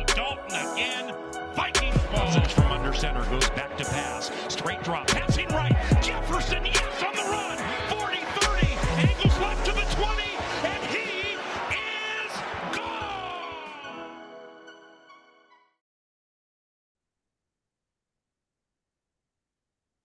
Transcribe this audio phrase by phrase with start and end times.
[0.61, 1.13] again.
[1.55, 2.31] Vikings ball.
[2.49, 4.31] from under center goes back to pass.
[4.47, 5.07] Straight drop.
[5.07, 5.75] Passing right.
[6.01, 7.57] Jefferson, yes, on the run.
[7.89, 9.09] 40-30.
[9.09, 10.23] Angles left to the 20.
[10.63, 11.35] And he
[11.73, 12.33] is
[12.75, 14.05] gone.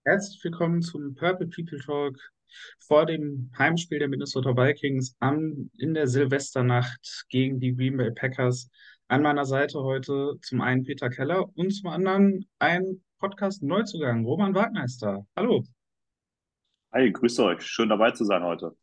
[0.05, 2.17] Herzlich willkommen zum Purple People Talk
[2.79, 8.69] vor dem Heimspiel der Minnesota Vikings am, in der Silvesternacht gegen die Green Bay Packers.
[9.09, 14.83] An meiner Seite heute zum einen Peter Keller und zum anderen ein Podcast-Neuzugang, Roman Wagner
[14.83, 15.25] ist da.
[15.33, 15.63] Hallo.
[16.91, 17.61] Hi, grüßt euch.
[17.61, 18.75] Schön dabei zu sein heute.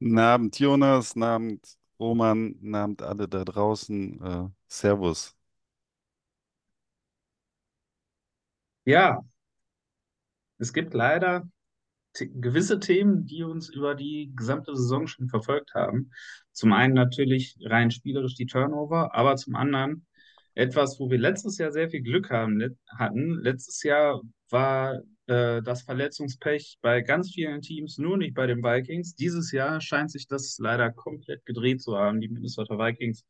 [0.00, 1.14] Guten Abend, Jonas.
[1.14, 2.52] Guten Abend, Roman.
[2.52, 4.20] Guten Abend, alle da draußen.
[4.22, 5.34] Äh, servus.
[8.84, 9.22] Ja,
[10.58, 11.48] es gibt leider
[12.14, 16.10] gewisse Themen, die uns über die gesamte Saison schon verfolgt haben.
[16.52, 20.06] Zum einen natürlich rein spielerisch die Turnover, aber zum anderen
[20.54, 23.40] etwas, wo wir letztes Jahr sehr viel Glück haben, hatten.
[23.40, 29.14] Letztes Jahr war äh, das Verletzungspech bei ganz vielen Teams, nur nicht bei den Vikings.
[29.14, 32.20] Dieses Jahr scheint sich das leider komplett gedreht zu haben.
[32.20, 33.24] Die Minnesota Vikings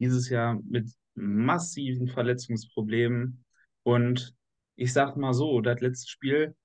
[0.00, 3.44] dieses Jahr mit massiven Verletzungsproblemen.
[3.84, 4.34] Und
[4.76, 6.56] ich sag mal so, das letzte Spiel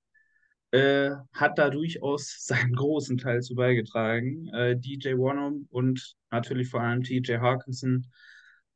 [0.72, 4.48] äh, hat da durchaus seinen großen Teil zu beigetragen.
[4.48, 8.06] Äh, DJ Wonnum und natürlich vor allem TJ Hawkinson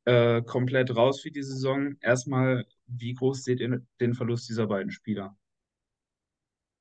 [0.05, 1.97] äh, komplett raus für die Saison.
[2.00, 5.37] Erstmal, wie groß seht ihr den Verlust dieser beiden Spieler?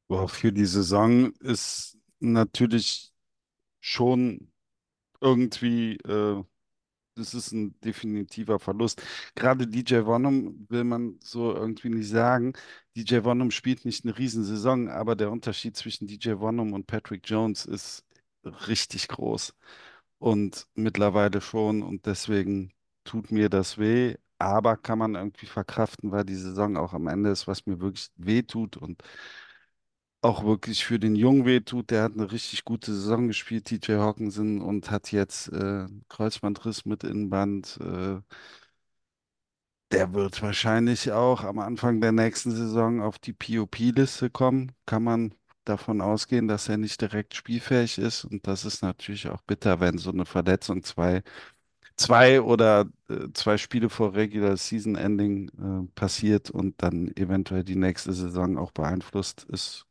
[0.08, 3.14] Boah, für die Saison ist natürlich
[3.80, 4.52] schon
[5.22, 5.98] irgendwie
[7.16, 9.02] das ist ein definitiver Verlust.
[9.36, 12.54] Gerade DJ Wonnum will man so irgendwie nicht sagen.
[12.96, 17.66] DJ Wonnum spielt nicht eine Riesensaison, aber der Unterschied zwischen DJ Wonnum und Patrick Jones
[17.66, 18.06] ist
[18.68, 19.54] richtig groß.
[20.20, 21.84] Und mittlerweile schon.
[21.84, 24.16] Und deswegen tut mir das weh.
[24.40, 28.10] Aber kann man irgendwie verkraften, weil die Saison auch am Ende ist, was mir wirklich
[28.18, 28.78] weh tut.
[28.78, 29.04] Und
[30.24, 31.92] auch wirklich für den Jungen wehtut.
[31.92, 37.04] Der hat eine richtig gute Saison gespielt, TJ Hawkinson, und hat jetzt äh, Kreuzbandriss mit
[37.04, 37.80] Innenband.
[37.82, 38.22] Äh,
[39.92, 44.72] der wird wahrscheinlich auch am Anfang der nächsten Saison auf die POP-Liste kommen.
[44.86, 45.36] Kann man
[45.66, 48.26] davon ausgehen, dass er nicht direkt spielfähig ist.
[48.26, 51.22] Und das ist natürlich auch bitter, wenn so eine Verletzung zwei,
[51.98, 55.50] zwei oder äh, zwei Spiele vor Regular Season Ending
[55.90, 59.88] äh, passiert und dann eventuell die nächste Saison auch beeinflusst, ist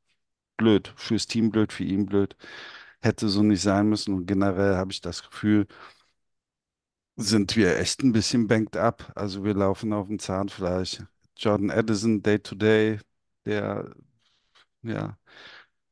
[0.62, 0.92] blöd.
[0.96, 2.36] Fürs Team blöd, für ihn blöd.
[3.02, 4.14] Hätte so nicht sein müssen.
[4.14, 5.66] Und generell habe ich das Gefühl,
[7.16, 9.12] sind wir echt ein bisschen banked up.
[9.14, 10.98] Also wir laufen auf dem Zahnfleisch.
[11.36, 12.98] Jordan Addison, Day to Day,
[13.46, 13.94] der,
[14.82, 15.18] ja,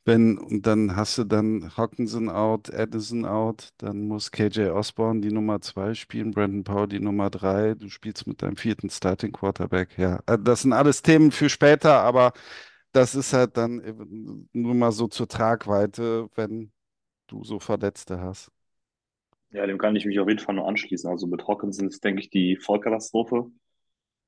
[0.05, 5.31] wenn, und dann hast du dann Hawkinson out, Addison out, dann muss KJ Osborne die
[5.33, 9.99] Nummer zwei spielen, Brandon Powell die Nummer drei, du spielst mit deinem vierten Starting Quarterback,
[9.99, 10.21] ja.
[10.27, 12.33] Äh, das sind alles Themen für später, aber
[12.93, 16.73] das ist halt dann nur mal so zur Tragweite, wenn
[17.29, 18.51] du so Verletzte hast.
[19.53, 21.11] Ja, dem kann ich mich auf jeden Fall nur anschließen.
[21.11, 23.51] Also mit Hawkinson ist, denke ich, die Vollkatastrophe.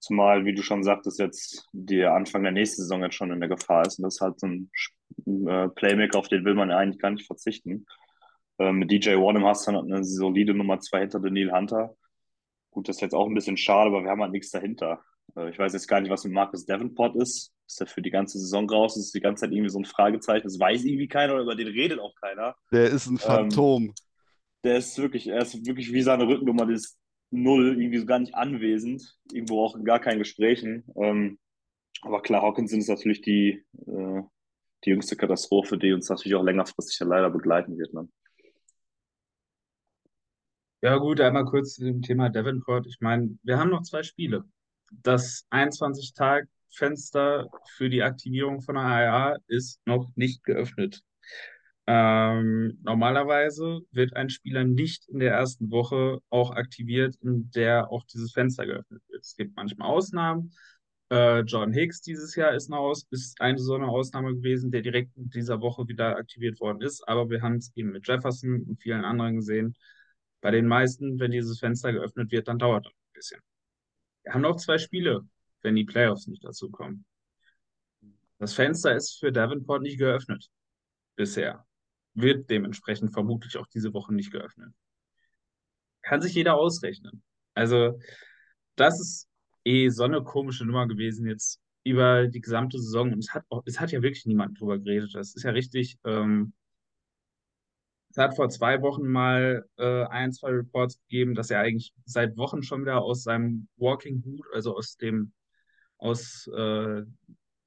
[0.01, 3.49] Zumal, wie du schon sagtest, jetzt der Anfang der nächsten Saison jetzt schon in der
[3.49, 3.99] Gefahr ist.
[3.99, 4.71] Und das ist halt so ein
[5.27, 7.87] äh, Playmaker, auf den will man eigentlich gar nicht verzichten.
[8.59, 11.97] Ähm, mit DJ Warnham hast du dann eine solide Nummer zwei hinter Daniel Hunter.
[12.71, 15.03] Gut, das ist jetzt auch ein bisschen schade, aber wir haben halt nichts dahinter.
[15.37, 17.53] Äh, ich weiß jetzt gar nicht, was mit Marcus Davenport ist.
[17.67, 18.97] Ist er für die ganze Saison raus?
[18.97, 20.45] Ist die ganze Zeit irgendwie so ein Fragezeichen.
[20.45, 22.55] Das weiß irgendwie keiner oder über den redet auch keiner.
[22.73, 23.85] Der ist ein Phantom.
[23.85, 23.95] Ähm,
[24.65, 26.99] der ist wirklich, er ist wirklich wie seine Rückennummer, die ist
[27.31, 30.85] null, irgendwie so gar nicht anwesend, irgendwo auch in gar keinen Gesprächen.
[30.97, 31.39] Ähm,
[32.03, 34.23] aber klar, Hawkinson ist natürlich die, äh,
[34.85, 37.93] die jüngste Katastrophe, die uns natürlich auch längerfristig ja leider begleiten wird.
[37.95, 38.09] Ne?
[40.83, 42.87] Ja, gut, einmal kurz zu dem Thema Davenport.
[42.87, 44.45] Ich meine, wir haben noch zwei Spiele
[45.03, 51.03] das 21-Tag-Fenster für die Aktivierung von der ARA ist noch nicht geöffnet.
[51.87, 58.05] Ähm, normalerweise wird ein Spieler nicht in der ersten Woche auch aktiviert, in der auch
[58.05, 59.23] dieses Fenster geöffnet wird.
[59.23, 60.53] Es gibt manchmal Ausnahmen.
[61.11, 64.83] Äh, John Hicks dieses Jahr ist, eine Aus ist eine so eine Ausnahme gewesen, der
[64.83, 67.07] direkt in dieser Woche wieder aktiviert worden ist.
[67.09, 69.77] Aber wir haben es eben mit Jefferson und vielen anderen gesehen.
[70.41, 73.41] Bei den meisten, wenn dieses Fenster geöffnet wird, dann dauert das ein bisschen.
[74.29, 75.27] Haben noch zwei Spiele,
[75.63, 77.05] wenn die Playoffs nicht dazu kommen.
[78.39, 80.51] Das Fenster ist für Davenport nicht geöffnet
[81.17, 81.67] bisher.
[82.15, 84.75] Wird dementsprechend vermutlich auch diese Woche nicht geöffnet.
[86.03, 87.23] Kann sich jeder ausrechnen.
[87.55, 87.99] Also,
[88.77, 89.29] das ist
[89.65, 93.13] eh so eine komische Nummer gewesen jetzt über die gesamte Saison.
[93.13, 95.15] Und es hat, auch, es hat ja wirklich niemand drüber geredet.
[95.15, 95.99] Das ist ja richtig.
[96.05, 96.53] Ähm,
[98.13, 102.37] es hat vor zwei Wochen mal äh, ein, zwei Reports gegeben, dass er eigentlich seit
[102.37, 105.33] Wochen schon wieder aus seinem Walking Boot, also aus dem,
[105.97, 107.03] aus äh,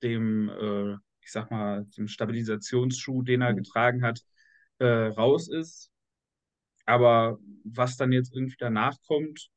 [0.03, 4.21] dem, äh, ich sag mal, dem Stabilisationsschuh, den er getragen hat,
[4.77, 5.89] äh, raus ist.
[6.85, 9.49] Aber was dann jetzt irgendwie danach kommt,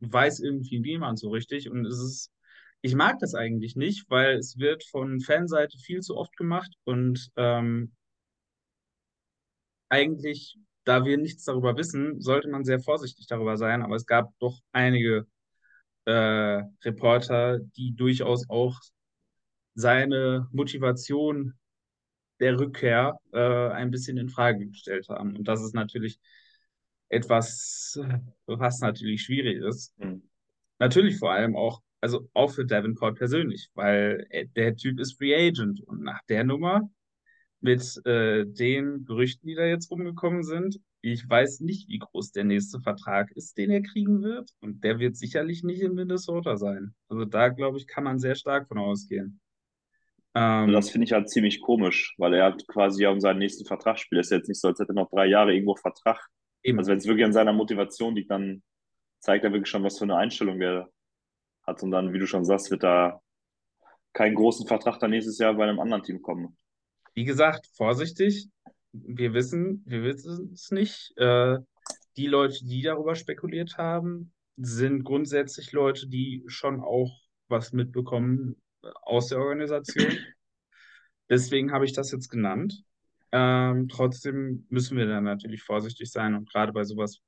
[0.00, 1.70] weiß irgendwie niemand so richtig.
[1.70, 2.32] Und es ist,
[2.80, 7.30] ich mag das eigentlich nicht, weil es wird von Fanseite viel zu oft gemacht und
[7.36, 7.92] ähm,
[9.90, 13.82] eigentlich, da wir nichts darüber wissen, sollte man sehr vorsichtig darüber sein.
[13.82, 15.26] Aber es gab doch einige
[16.06, 18.78] äh, Reporter, die durchaus auch
[19.74, 21.54] seine Motivation
[22.40, 25.36] der Rückkehr äh, ein bisschen in Frage gestellt haben.
[25.36, 26.18] Und das ist natürlich
[27.08, 28.00] etwas,
[28.46, 29.98] was natürlich schwierig ist.
[29.98, 30.22] Mhm.
[30.78, 34.26] Natürlich vor allem auch, also auch für Davenport persönlich, weil
[34.56, 36.88] der Typ ist Free Agent und nach der Nummer
[37.60, 42.44] mit äh, den Gerüchten, die da jetzt rumgekommen sind, ich weiß nicht, wie groß der
[42.44, 44.50] nächste Vertrag ist, den er kriegen wird.
[44.60, 46.94] Und der wird sicherlich nicht in Minnesota sein.
[47.08, 49.40] Also da, glaube ich, kann man sehr stark von ausgehen.
[50.34, 53.64] Ähm, das finde ich halt ziemlich komisch, weil er hat quasi ja um seinen nächsten
[53.64, 54.20] Vertrag spielt.
[54.20, 56.28] Es ist jetzt nicht so, als hätte er noch drei Jahre irgendwo Vertrag.
[56.62, 56.78] Eben.
[56.78, 58.62] Also wenn es wirklich an seiner Motivation liegt, dann
[59.20, 60.90] zeigt er wirklich schon, was für eine Einstellung der
[61.66, 61.82] hat.
[61.82, 63.20] Und dann, wie du schon sagst, wird da
[64.12, 66.56] keinen großen Vertrag dann nächstes Jahr bei einem anderen Team kommen.
[67.20, 68.48] Wie gesagt, vorsichtig.
[68.92, 71.12] Wir wissen, wir wissen es nicht.
[71.18, 71.58] Äh,
[72.16, 77.14] die Leute, die darüber spekuliert haben, sind grundsätzlich Leute, die schon auch
[77.48, 78.56] was mitbekommen
[79.02, 80.16] aus der Organisation.
[81.28, 82.84] Deswegen habe ich das jetzt genannt.
[83.32, 87.18] Ähm, trotzdem müssen wir dann natürlich vorsichtig sein und gerade bei sowas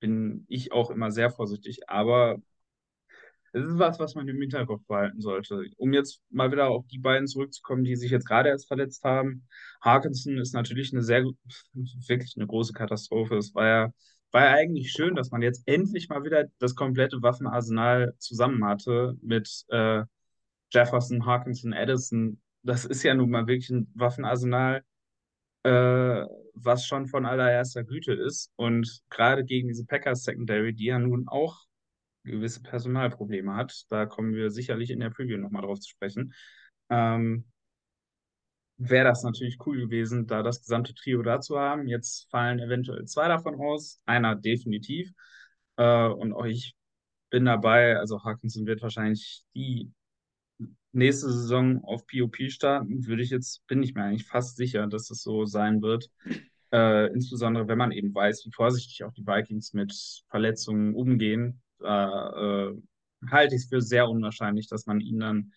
[0.00, 1.88] bin ich auch immer sehr vorsichtig.
[1.88, 2.38] Aber
[3.52, 5.64] es ist was, was man im Hinterkopf behalten sollte.
[5.76, 9.46] Um jetzt mal wieder auf die beiden zurückzukommen, die sich jetzt gerade erst verletzt haben.
[9.80, 11.24] Harkinson ist natürlich eine sehr,
[11.74, 13.36] wirklich eine große Katastrophe.
[13.36, 13.92] Es war ja,
[14.32, 19.16] war ja eigentlich schön, dass man jetzt endlich mal wieder das komplette Waffenarsenal zusammen hatte
[19.22, 20.04] mit äh,
[20.70, 22.40] Jefferson, Harkinson, Addison.
[22.62, 24.82] Das ist ja nun mal wirklich ein Waffenarsenal,
[25.62, 28.52] äh, was schon von allererster Güte ist.
[28.56, 31.65] Und gerade gegen diese Packers Secondary, die ja nun auch
[32.32, 36.34] gewisse Personalprobleme hat, da kommen wir sicherlich in der Preview nochmal drauf zu sprechen,
[36.90, 37.44] ähm,
[38.78, 41.88] wäre das natürlich cool gewesen, da das gesamte Trio da zu haben.
[41.88, 45.12] Jetzt fallen eventuell zwei davon aus, einer definitiv.
[45.76, 46.74] Äh, und auch ich
[47.30, 49.92] bin dabei, also Harkinson wird wahrscheinlich die
[50.92, 55.10] nächste Saison auf POP starten, würde ich jetzt, bin ich mir eigentlich fast sicher, dass
[55.10, 56.10] es so sein wird.
[56.72, 59.94] Äh, insbesondere wenn man eben weiß, wie vorsichtig auch die Vikings mit
[60.28, 62.72] Verletzungen umgehen, äh,
[63.30, 65.52] halte ich es für sehr unwahrscheinlich, dass man ihn dann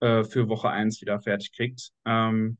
[0.00, 1.90] äh, für Woche 1 wieder fertig kriegt.
[2.04, 2.58] Ähm,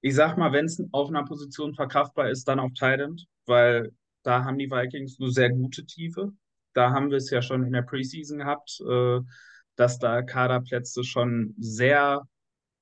[0.00, 4.44] ich sag mal, wenn es auf einer Position verkraftbar ist, dann auf Thailand, weil da
[4.44, 6.32] haben die Vikings eine sehr gute Tiefe.
[6.74, 8.80] Da haben wir es ja schon in der Preseason gehabt.
[8.86, 9.20] Äh,
[9.76, 12.22] dass da Kaderplätze schon sehr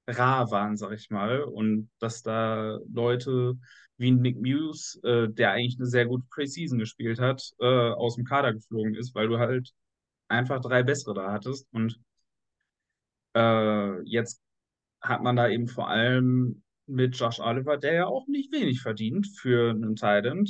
[0.07, 3.55] rar waren, sag ich mal, und dass da Leute
[4.03, 8.25] wie Nick Muse, äh, der eigentlich eine sehr gute Preseason gespielt hat, äh, aus dem
[8.25, 9.73] Kader geflogen ist, weil du halt
[10.29, 11.67] einfach drei bessere da hattest.
[11.73, 11.99] Und
[13.35, 14.43] äh, jetzt
[15.01, 19.27] hat man da eben vor allem mit Josh Oliver, der ja auch nicht wenig verdient
[19.27, 20.45] für einen Titan,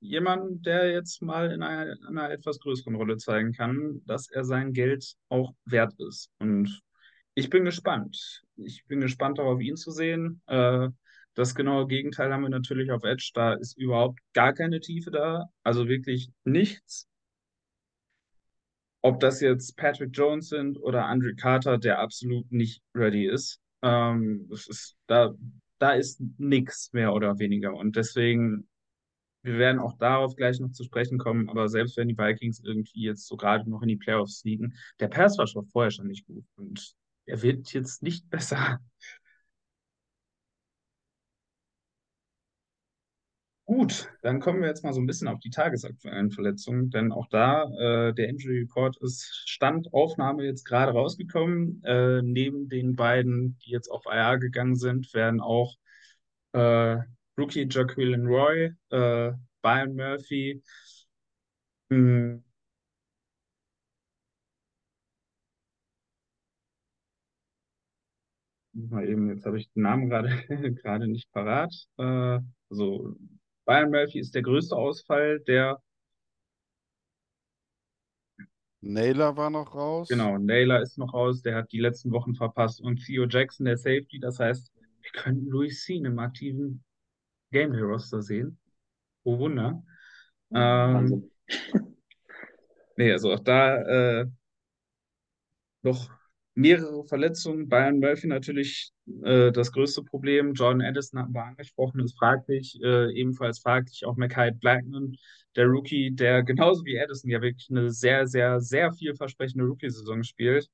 [0.00, 4.44] jemand, der jetzt mal in einer, in einer, etwas größeren Rolle zeigen kann, dass er
[4.44, 6.30] sein Geld auch wert ist.
[6.38, 6.82] Und
[7.34, 8.42] ich bin gespannt.
[8.56, 10.42] Ich bin gespannt darauf, ihn zu sehen.
[10.46, 10.88] Äh,
[11.34, 13.30] das genaue Gegenteil haben wir natürlich auf Edge.
[13.34, 15.46] Da ist überhaupt gar keine Tiefe da.
[15.62, 17.08] Also wirklich nichts.
[19.00, 23.60] Ob das jetzt Patrick Jones sind oder Andre Carter, der absolut nicht ready ist.
[23.82, 25.34] Ähm, ist da,
[25.78, 27.74] da ist nichts mehr oder weniger.
[27.74, 28.68] Und deswegen
[29.42, 33.02] wir werden auch darauf gleich noch zu sprechen kommen, aber selbst wenn die Vikings irgendwie
[33.02, 36.26] jetzt so gerade noch in die Playoffs liegen, der Pass war schon vorher schon nicht
[36.26, 36.94] gut und
[37.26, 38.80] er wird jetzt nicht besser.
[43.74, 47.26] Gut, dann kommen wir jetzt mal so ein bisschen auf die tagesaktuellen Verletzungen, denn auch
[47.30, 51.82] da, äh, der Injury Report ist Standaufnahme jetzt gerade rausgekommen.
[51.82, 55.74] Äh, neben den beiden, die jetzt auf IR gegangen sind, werden auch
[56.52, 56.98] äh,
[57.38, 60.62] Rookie Jacqueline Roy, äh, Brian Murphy,
[61.90, 62.42] hm,
[68.74, 70.28] mal eben, jetzt habe ich den Namen gerade
[71.08, 71.72] nicht parat.
[71.98, 73.16] Äh, also
[73.64, 75.80] Byron Murphy ist der größte Ausfall, der
[78.80, 80.08] Naylor war noch raus.
[80.08, 82.80] Genau, Naylor ist noch raus, der hat die letzten Wochen verpasst.
[82.80, 86.82] Und Theo Jackson, der Safety, das heißt, wir können Louis Sean im aktiven
[87.52, 88.58] Game Day Roster sehen.
[89.22, 89.84] Oh Wunder.
[90.52, 91.30] Ähm,
[92.96, 93.76] nee, also auch da
[94.20, 94.26] äh,
[95.82, 96.10] noch
[96.54, 97.68] mehrere Verletzungen.
[97.68, 98.92] Bayern Murphy natürlich
[99.24, 100.54] äh, das größte Problem.
[100.54, 102.78] Jordan Addison hatten wir angesprochen, ist fraglich.
[102.82, 105.16] Äh, ebenfalls fraglich auch Mackay Blackman,
[105.56, 110.68] der Rookie, der genauso wie Addison ja wirklich eine sehr, sehr, sehr vielversprechende Rookie-Saison spielt.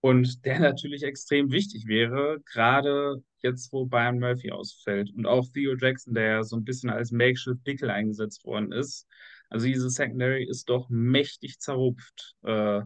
[0.00, 5.10] Und der natürlich extrem wichtig wäre, gerade jetzt, wo Bayern Murphy ausfällt.
[5.14, 9.06] Und auch Theo Jackson, der ja so ein bisschen als Makeshift-Dickel eingesetzt worden ist.
[9.48, 12.34] Also diese Secondary ist doch mächtig zerrupft.
[12.42, 12.82] Äh,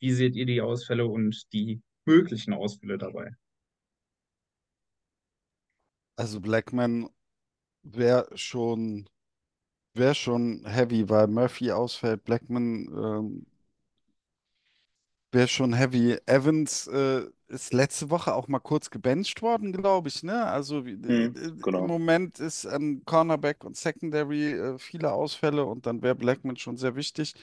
[0.00, 3.32] wie seht ihr die Ausfälle und die möglichen Ausfälle dabei?
[6.16, 7.08] Also Blackman
[7.84, 9.08] wäre schon,
[9.94, 12.24] wäre schon heavy, weil Murphy ausfällt.
[12.24, 13.46] Blackman ähm,
[15.32, 16.16] wäre schon heavy.
[16.26, 20.46] Evans äh, ist letzte Woche auch mal kurz gebencht worden, glaube ich, ne?
[20.46, 21.78] Also äh, Mhm, äh, genau.
[21.78, 26.76] im Moment ist an Cornerback und Secondary äh, viele Ausfälle und dann wäre Blackman schon
[26.76, 27.34] sehr wichtig.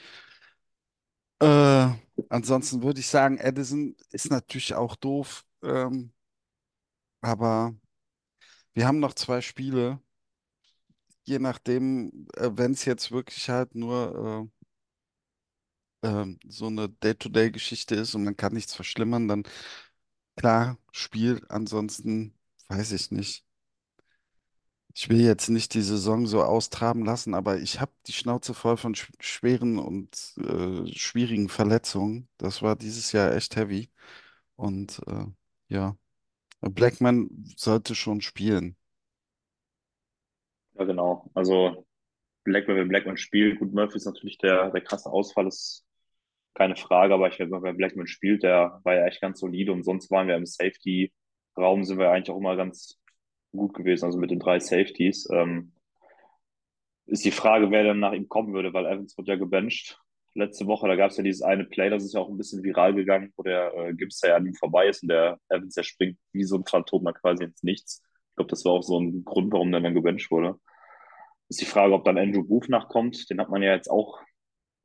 [1.43, 1.89] Äh,
[2.29, 6.11] ansonsten würde ich sagen, Addison ist natürlich auch doof, ähm,
[7.21, 7.73] aber
[8.73, 9.99] wir haben noch zwei Spiele.
[11.25, 14.49] Je nachdem, äh, wenn es jetzt wirklich halt nur
[16.03, 19.43] äh, ähm, so eine Day-to-Day-Geschichte ist und man kann nichts verschlimmern, dann
[20.37, 21.45] klar, Spiel.
[21.49, 22.35] Ansonsten
[22.69, 23.45] weiß ich nicht.
[24.95, 28.77] Ich will jetzt nicht die Saison so austraben lassen, aber ich habe die Schnauze voll
[28.77, 32.29] von sch schweren und äh, schwierigen Verletzungen.
[32.37, 33.89] Das war dieses Jahr echt heavy.
[34.55, 35.25] Und äh,
[35.69, 35.97] ja,
[36.61, 38.77] Blackman sollte schon spielen.
[40.75, 41.29] Ja, genau.
[41.33, 41.85] Also
[42.43, 45.85] Blackman, wenn Blackman spielt, gut, Murphy ist natürlich der, der krasse Ausfall, ist
[46.55, 49.83] keine Frage, aber ich finde, wenn Blackman spielt, der war ja echt ganz solide und
[49.83, 52.99] sonst waren wir im Safety-Raum, sind wir eigentlich auch immer ganz
[53.55, 55.29] gut gewesen, also mit den drei Safeties.
[55.31, 55.71] Ähm,
[57.05, 59.99] ist die Frage, wer dann nach ihm kommen würde, weil Evans wird ja gebencht.
[60.35, 62.63] Letzte Woche, da gab es ja dieses eine Play, das ist ja auch ein bisschen
[62.63, 65.83] viral gegangen, wo der äh, Gibbs ja an ihm vorbei ist und der Evans, der
[65.83, 68.01] springt wie so ein Phantom da quasi ins Nichts.
[68.29, 70.59] Ich glaube, das war auch so ein Grund, warum der dann gebencht wurde.
[71.49, 73.29] Ist die Frage, ob dann Andrew Booth nachkommt.
[73.29, 74.19] Den hat man ja jetzt auch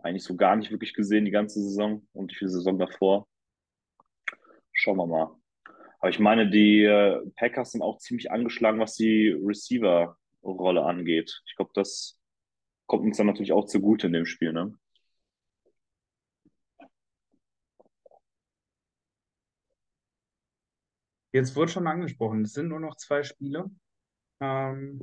[0.00, 3.26] eigentlich so gar nicht wirklich gesehen, die ganze Saison und die Saison davor.
[4.72, 5.37] Schauen wir mal.
[6.00, 11.42] Aber ich meine, die äh, Packers sind auch ziemlich angeschlagen, was die Receiver-Rolle angeht.
[11.46, 12.18] Ich glaube, das
[12.86, 14.74] kommt uns dann natürlich auch zugute in dem Spiel, ne?
[21.32, 23.70] Jetzt wurde schon angesprochen, es sind nur noch zwei Spiele.
[24.40, 25.00] Ähm,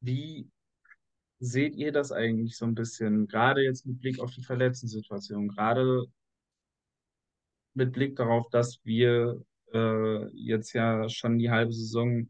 [0.00, 0.50] wie
[1.40, 6.06] seht ihr das eigentlich so ein bisschen, gerade jetzt mit Blick auf die Verletzten-Situation, gerade
[7.76, 9.42] mit Blick darauf, dass wir
[9.72, 12.28] äh, jetzt ja schon die halbe Saison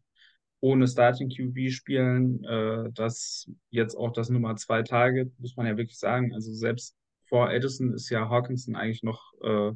[0.61, 5.77] ohne Starting QB spielen, äh, dass jetzt auch das Nummer zwei Target, muss man ja
[5.77, 6.97] wirklich sagen, also selbst
[7.29, 9.73] vor Edison ist ja Hawkinson eigentlich noch äh,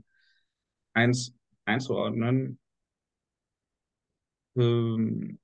[0.93, 1.35] eins
[1.65, 2.59] einzuordnen.
[4.57, 5.39] Ähm,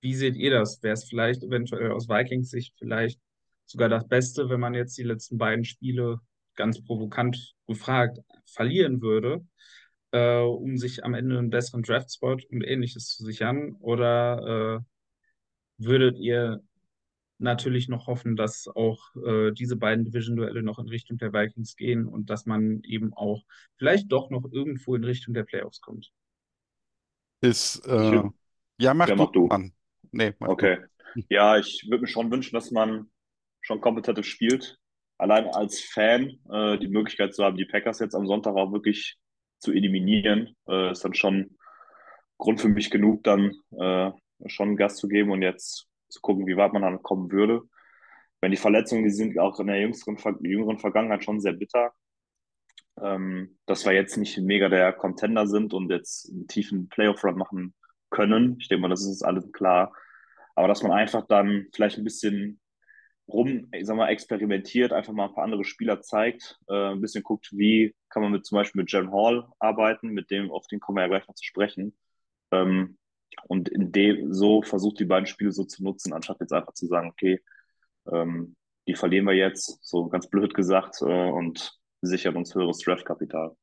[0.00, 0.82] wie seht ihr das?
[0.82, 3.20] Wäre es vielleicht eventuell aus Vikings Sicht vielleicht
[3.66, 6.20] sogar das Beste, wenn man jetzt die letzten beiden Spiele
[6.56, 9.46] ganz provokant gefragt verlieren würde,
[10.12, 13.76] äh, um sich am Ende einen besseren Draft-Spot und ähnliches zu sichern?
[13.80, 14.80] Oder
[15.78, 16.62] äh, würdet ihr
[17.38, 22.06] natürlich noch hoffen, dass auch äh, diese beiden Division-Duelle noch in Richtung der Vikings gehen
[22.06, 23.44] und dass man eben auch
[23.76, 26.12] vielleicht doch noch irgendwo in Richtung der Playoffs kommt?
[27.40, 28.22] Ist, äh,
[28.78, 29.46] ja, mach Ja, du, mach du.
[29.46, 29.72] Mann.
[30.12, 30.54] Nee, mach du.
[30.54, 30.78] Okay.
[31.28, 33.10] Ja, ich würde mir schon wünschen, dass man
[33.62, 34.78] schon kompetitiv spielt.
[35.20, 39.18] Allein als Fan äh, die Möglichkeit zu haben, die Packers jetzt am Sonntag auch wirklich
[39.58, 41.58] zu eliminieren, äh, ist dann schon
[42.38, 44.10] Grund für mich genug, dann äh,
[44.46, 47.60] schon Gas zu geben und jetzt zu gucken, wie weit man dann kommen würde.
[48.40, 51.92] Wenn die Verletzungen, die sind auch in der jüngeren, jüngeren Vergangenheit schon sehr bitter.
[52.98, 57.74] Ähm, dass wir jetzt nicht mega der Contender sind und jetzt einen tiefen Playoff-Run machen
[58.08, 58.56] können.
[58.58, 59.92] Ich denke mal, das ist alles klar.
[60.54, 62.58] Aber dass man einfach dann vielleicht ein bisschen
[63.32, 67.22] rum, ich sag mal, experimentiert, einfach mal ein paar andere Spieler zeigt, äh, ein bisschen
[67.22, 70.80] guckt, wie kann man mit zum Beispiel mit Jen Hall arbeiten, mit dem, auf den
[70.80, 71.96] kommen wir ja gleich noch zu sprechen.
[72.52, 72.98] Ähm,
[73.48, 76.86] und in dem so versucht die beiden Spiele so zu nutzen, anstatt jetzt einfach zu
[76.86, 77.40] sagen, okay,
[78.10, 78.56] ähm,
[78.86, 83.56] die verlieren wir jetzt, so ganz blöd gesagt, äh, und sichern uns höheres Draftkapital.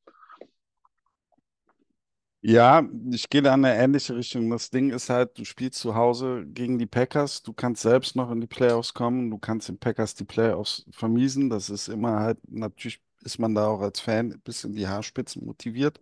[2.50, 4.50] Ja, ich gehe da in eine ähnliche Richtung.
[4.50, 8.32] Das Ding ist halt, du spielst zu Hause gegen die Packers, du kannst selbst noch
[8.32, 11.50] in die Playoffs kommen, du kannst den Packers die Playoffs vermiesen.
[11.50, 15.46] Das ist immer halt, natürlich ist man da auch als Fan bis in die Haarspitzen
[15.46, 16.00] motiviert.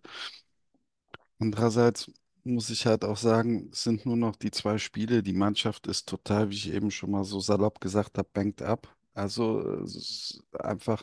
[1.38, 2.10] Andererseits
[2.44, 5.22] muss ich halt auch sagen, es sind nur noch die zwei Spiele.
[5.22, 8.88] Die Mannschaft ist total, wie ich eben schon mal so salopp gesagt habe, banked up.
[9.14, 11.02] Also es ist einfach.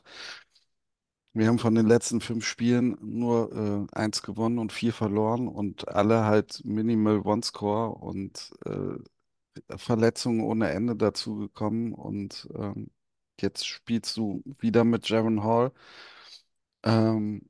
[1.34, 5.88] Wir haben von den letzten fünf Spielen nur äh, eins gewonnen und vier verloren und
[5.88, 8.98] alle halt Minimal One-Score und äh,
[9.78, 11.94] Verletzungen ohne Ende dazu gekommen.
[11.94, 12.92] Und ähm,
[13.42, 15.72] jetzt spielst du wieder mit Jaron Hall.
[16.84, 17.50] Ähm,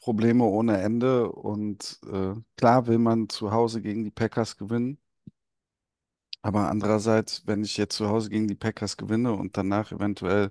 [0.00, 1.30] Probleme ohne Ende.
[1.32, 4.98] Und äh, klar will man zu Hause gegen die Packers gewinnen.
[6.42, 10.50] Aber andererseits, wenn ich jetzt zu Hause gegen die Packers gewinne und danach eventuell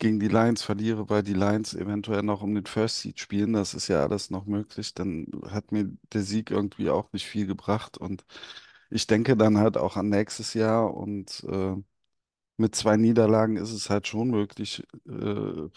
[0.00, 3.74] gegen die Lions verliere, weil die Lions eventuell noch um den First Seed spielen, das
[3.74, 7.98] ist ja alles noch möglich, dann hat mir der Sieg irgendwie auch nicht viel gebracht.
[7.98, 8.24] Und
[8.90, 11.76] ich denke dann halt auch an nächstes Jahr und äh,
[12.58, 15.12] mit zwei Niederlagen ist es halt schon möglich, äh,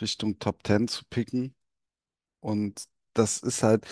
[0.02, 1.56] Richtung Top 10 zu picken.
[2.40, 3.86] Und das ist halt,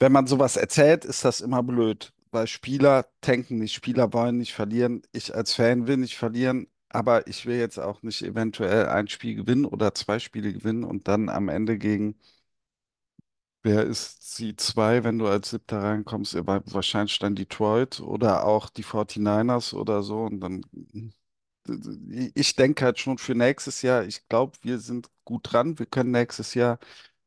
[0.00, 4.54] wenn man sowas erzählt, ist das immer blöd, weil Spieler tanken nicht, Spieler wollen nicht
[4.54, 5.02] verlieren.
[5.12, 9.34] Ich als Fan will nicht verlieren, aber ich will jetzt auch nicht eventuell ein Spiel
[9.36, 12.16] gewinnen oder zwei Spiele gewinnen und dann am Ende gegen,
[13.62, 18.82] wer ist sie zwei, wenn du als Siebter reinkommst, wahrscheinlich dann Detroit oder auch die
[18.84, 20.62] 49ers oder so und dann
[22.34, 25.78] ich denke halt schon für nächstes Jahr, ich glaube, wir sind gut dran.
[25.78, 26.78] Wir können nächstes Jahr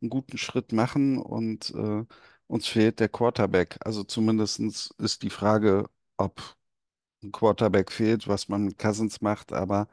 [0.01, 2.05] einen guten Schritt machen und äh,
[2.47, 3.77] uns fehlt der Quarterback.
[3.85, 4.59] Also zumindest
[4.99, 6.41] ist die Frage, ob
[7.25, 9.87] ein Quarterback fehlt, was man mit Cousins macht, aber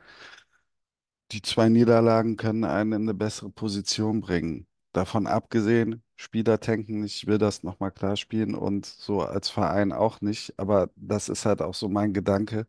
[1.33, 4.67] die zwei Niederlagen können einen in eine bessere Position bringen.
[4.93, 9.93] Davon abgesehen, Spieler tanken nicht, ich will das nochmal klar spielen und so als Verein
[9.93, 12.67] auch nicht, aber das ist halt auch so mein Gedanke.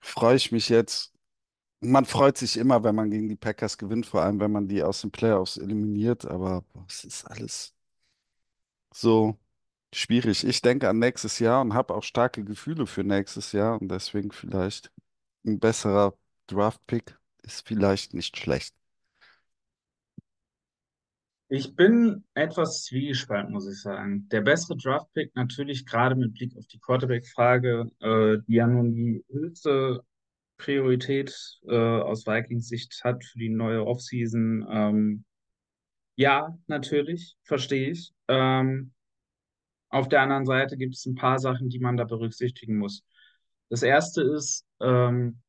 [0.00, 1.12] Freue ich mich jetzt
[1.80, 4.82] man freut sich immer, wenn man gegen die Packers gewinnt, vor allem wenn man die
[4.82, 7.74] aus den Playoffs eliminiert, aber boah, es ist alles
[8.92, 9.38] so
[9.92, 10.44] schwierig.
[10.44, 14.32] Ich denke an nächstes Jahr und habe auch starke Gefühle für nächstes Jahr und deswegen
[14.32, 14.90] vielleicht
[15.46, 16.14] ein besserer
[16.46, 18.74] Draft-Pick ist vielleicht nicht schlecht.
[21.50, 24.28] Ich bin etwas zwiegespalten, muss ich sagen.
[24.28, 29.24] Der bessere Draft-Pick natürlich gerade mit Blick auf die Quarterback-Frage, äh, die ja nun die
[29.30, 30.04] höchste
[30.58, 31.34] Priorität
[31.66, 34.66] äh, aus Vikings Sicht hat für die neue Offseason.
[34.68, 35.24] Ähm,
[36.16, 38.12] ja, natürlich, verstehe ich.
[38.26, 38.92] Ähm,
[39.90, 43.04] auf der anderen Seite gibt es ein paar Sachen, die man da berücksichtigen muss.
[43.70, 45.40] Das erste ist, ähm,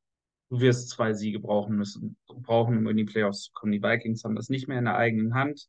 [0.49, 3.71] du wirst zwei Siege brauchen müssen, brauchen, um in die Playoffs zu kommen.
[3.71, 5.67] Die Vikings haben das nicht mehr in der eigenen Hand.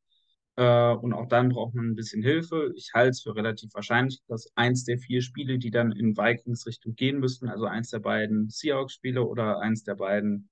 [0.57, 2.73] Äh, und auch dann braucht man ein bisschen Hilfe.
[2.77, 6.67] Ich halte es für relativ wahrscheinlich, dass eins der vier Spiele, die dann in Vikings
[6.67, 10.51] Richtung gehen müssten, also eins der beiden Seahawks-Spiele oder eins der beiden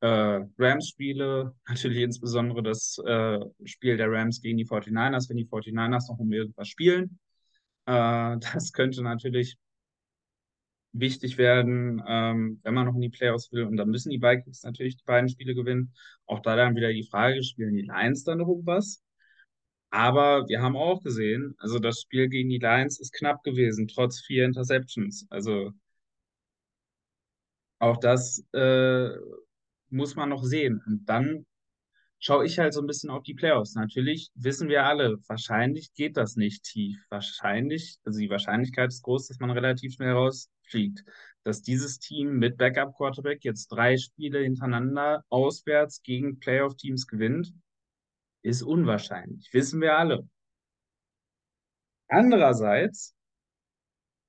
[0.00, 6.10] äh, Rams-Spiele, natürlich insbesondere das äh, Spiel der Rams gegen die 49ers, wenn die 49ers
[6.10, 7.18] noch um irgendwas spielen.
[7.86, 9.56] Äh, das könnte natürlich
[10.92, 13.64] wichtig werden, ähm, wenn man noch in die Playoffs will.
[13.64, 15.92] Und dann müssen die Vikings natürlich die beiden Spiele gewinnen.
[16.26, 19.02] Auch da dann wieder die Frage, spielen die Lions dann noch um was?
[19.90, 24.20] Aber wir haben auch gesehen, also das Spiel gegen die Lions ist knapp gewesen, trotz
[24.20, 25.26] vier Interceptions.
[25.30, 25.72] Also
[27.78, 29.08] auch das äh,
[29.90, 30.82] muss man noch sehen.
[30.86, 31.46] Und dann
[32.24, 33.74] schaue ich halt so ein bisschen auf die Playoffs.
[33.74, 37.04] Natürlich wissen wir alle, wahrscheinlich geht das nicht tief.
[37.10, 41.04] Wahrscheinlich, also die Wahrscheinlichkeit ist groß, dass man relativ schnell rausfliegt.
[41.42, 47.52] Dass dieses Team mit Backup-Quarterback jetzt drei Spiele hintereinander auswärts gegen Playoff-Teams gewinnt,
[48.42, 49.52] ist unwahrscheinlich.
[49.52, 50.26] Wissen wir alle.
[52.08, 53.14] Andererseits,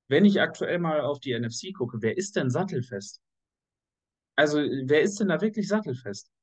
[0.09, 3.21] wenn ich aktuell mal auf die NFC gucke, wer ist denn sattelfest?
[4.35, 6.34] Also, wer ist denn da wirklich sattelfest?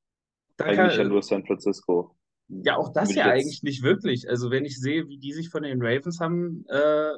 [0.57, 2.15] Da Eigentlich ja nur San Francisco.
[2.47, 4.29] ja, auch das ja jetzt- eigentlich nicht wirklich.
[4.29, 7.13] Also, wenn ich sehe, wie die sich von den Ravens haben äh,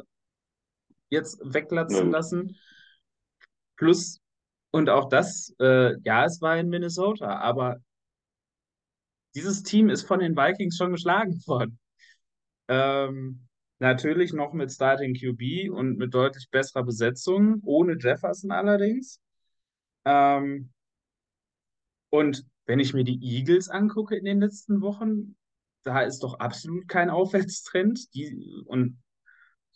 [1.10, 2.13] jetzt weglatzen gut.
[2.13, 2.58] lassen,
[3.78, 4.19] plus,
[4.71, 7.78] und auch das, äh, ja, es war in Minnesota, aber
[9.36, 11.80] dieses Team ist von den Vikings schon geschlagen worden.
[12.67, 13.48] Ähm,
[13.80, 19.19] natürlich noch mit Starting QB und mit deutlich besserer Besetzung, ohne Jefferson allerdings.
[20.06, 20.71] Ähm,
[22.10, 25.36] und wenn ich mir die Eagles angucke in den letzten Wochen,
[25.84, 28.13] da ist doch absolut kein Aufwärtstrend.
[28.13, 29.01] Die, und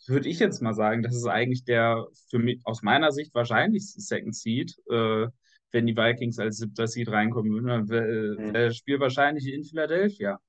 [0.06, 4.00] würde ich jetzt mal sagen, das ist eigentlich der für mich aus meiner Sicht wahrscheinlichste
[4.00, 5.26] Second Seed, äh,
[5.72, 8.52] wenn die Vikings als siebter Seed reinkommen würden, dann Hm.
[8.52, 10.40] das Spiel wahrscheinlich in Philadelphia.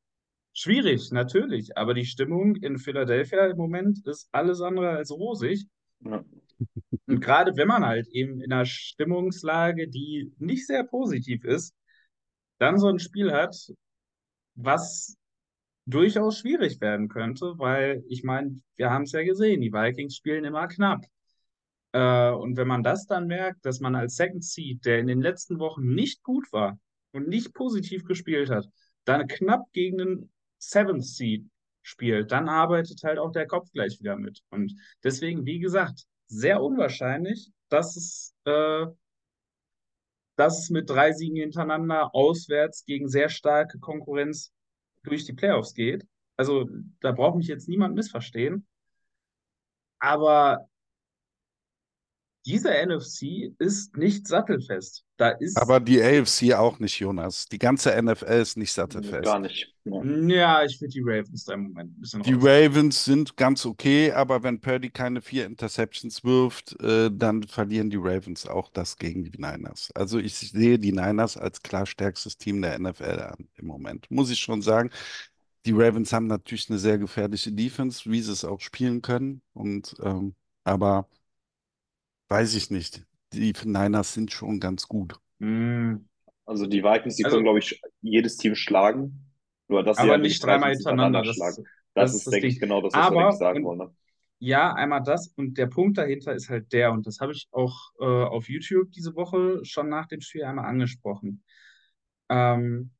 [0.54, 5.66] Schwierig, natürlich, aber die Stimmung in Philadelphia im Moment ist alles andere als rosig.
[6.04, 6.26] Ja.
[7.08, 11.74] Und gerade wenn man halt eben in einer Stimmungslage, die nicht sehr positiv ist,
[12.62, 13.56] dann so ein Spiel hat,
[14.54, 15.18] was
[15.88, 20.46] durchaus schwierig werden könnte, weil ich meine, wir haben es ja gesehen, die Vikings spielen
[20.46, 21.04] immer knapp.
[21.92, 25.22] Äh, und wenn man das dann merkt, dass man als Second Seed, der in den
[25.22, 26.80] letzten Wochen nicht gut war
[27.14, 28.68] und nicht positiv gespielt hat,
[29.06, 31.46] dann knapp gegen den Seventh Seed
[31.82, 34.42] spielt, dann arbeitet halt auch der Kopf gleich wieder mit.
[34.52, 38.86] Und deswegen, wie gesagt, sehr unwahrscheinlich, dass es, äh,
[40.42, 44.52] dass es mit drei Siegen hintereinander auswärts gegen sehr starke Konkurrenz
[45.04, 46.04] durch die Playoffs geht.
[46.36, 46.68] Also
[47.00, 48.66] da braucht mich jetzt niemand missverstehen.
[50.00, 50.68] Aber
[52.48, 55.06] diese NFC ist nicht sattelfest.
[55.22, 55.56] Da ist.
[55.56, 57.46] Aber die AFC auch nicht, Jonas.
[57.46, 59.24] Die ganze NFL ist nicht sattelfest.
[59.24, 59.72] Gar nicht.
[59.84, 60.04] Ja.
[60.04, 62.44] Ja, ich finde die Ravens da im Moment ein bisschen Die raus.
[62.44, 67.98] Ravens sind ganz okay, aber wenn Purdy keine vier Interceptions wirft, äh, dann verlieren die
[67.98, 69.90] Ravens auch das gegen die Niners.
[69.94, 74.10] Also ich sehe die Niners als klar stärkstes Team der NFL an im Moment.
[74.10, 74.90] Muss ich schon sagen.
[75.68, 79.44] Die Ravens haben natürlich eine sehr gefährliche Defense, wie sie es auch spielen können.
[79.54, 81.08] Und ähm, aber
[82.30, 83.06] weiß ich nicht.
[83.34, 85.20] Die Niners sind schon ganz gut.
[85.40, 86.08] Hm,
[86.46, 89.32] Also die Vikings, die Also- können, glaube ich, jedes Team schlagen.
[89.68, 91.24] Nur dass sie aber halt nicht dreimal hintereinander.
[91.24, 91.64] Das, schlagen.
[91.94, 92.56] das Das, ist ist, das denke Ding.
[92.56, 93.78] ich, genau das, was wir Aber, eigentlich sagen wollen.
[93.80, 93.96] Ne?
[94.40, 97.92] Ja, einmal das und der Punkt dahinter ist halt der, und das habe ich auch
[98.00, 101.44] äh, auf YouTube diese Woche schon nach dem Spiel einmal angesprochen.
[102.28, 102.92] Ähm,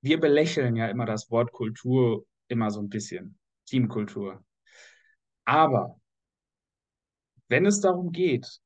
[0.00, 3.36] wir belächeln ja immer das Wort Kultur immer so ein bisschen,
[3.66, 4.42] Teamkultur.
[5.44, 6.00] Aber
[7.48, 8.60] wenn es darum geht,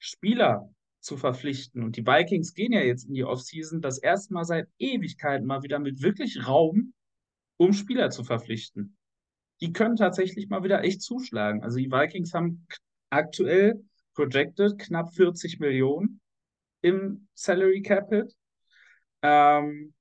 [0.00, 4.44] Spieler zu verpflichten, und die Vikings gehen ja jetzt in die Offseason das erste Mal
[4.44, 6.92] seit Ewigkeiten mal wieder mit wirklich Raum,
[7.56, 8.96] um Spieler zu verpflichten
[9.60, 11.62] die können tatsächlich mal wieder echt zuschlagen.
[11.62, 12.66] Also die Vikings haben
[13.10, 13.82] aktuell
[14.14, 16.20] projected knapp 40 Millionen
[16.80, 18.10] im Salary Cap.
[19.22, 19.92] Ähm,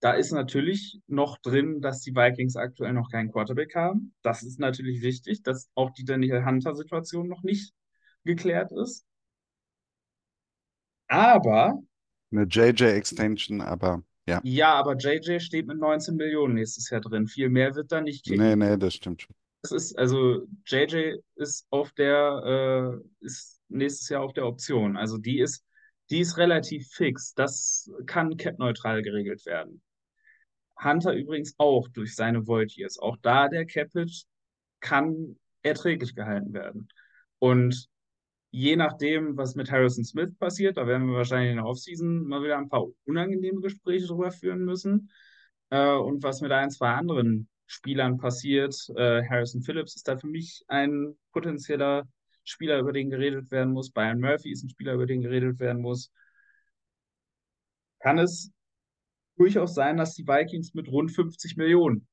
[0.00, 4.14] da ist natürlich noch drin, dass die Vikings aktuell noch keinen Quarterback haben.
[4.22, 7.72] Das ist natürlich wichtig, dass auch die Daniel Hunter-Situation noch nicht
[8.26, 9.06] geklärt ist.
[11.08, 11.80] Aber,
[12.32, 14.40] Eine JJ-Extension, aber ja.
[14.42, 17.28] ja, aber JJ steht mit 19 Millionen nächstes Jahr drin.
[17.28, 18.44] Viel mehr wird da nicht kicken.
[18.44, 19.34] Nee, nee, das stimmt schon.
[19.62, 24.96] Es ist, also JJ ist auf der, äh, ist nächstes Jahr auf der Option.
[24.96, 25.64] Also die ist,
[26.10, 27.34] die ist relativ fix.
[27.34, 29.80] Das kann cap-neutral geregelt werden.
[30.82, 32.98] Hunter übrigens auch durch seine Void Years.
[32.98, 34.24] Auch da der Capit
[34.80, 36.88] kann erträglich gehalten werden.
[37.38, 37.88] Und
[38.50, 42.42] je nachdem, was mit Harrison Smith passiert, da werden wir wahrscheinlich in der Offseason mal
[42.42, 45.10] wieder ein paar unangenehme Gespräche drüber führen müssen.
[45.70, 48.74] Äh, und was mit ein, zwei anderen Spielern passiert.
[48.96, 52.08] Äh, Harrison Phillips ist da für mich ein potenzieller
[52.44, 53.90] Spieler, über den geredet werden muss.
[53.90, 56.10] Brian Murphy ist ein Spieler, über den geredet werden muss.
[58.00, 58.52] Kann es
[59.36, 62.06] durchaus sein, dass die Vikings mit rund 50 Millionen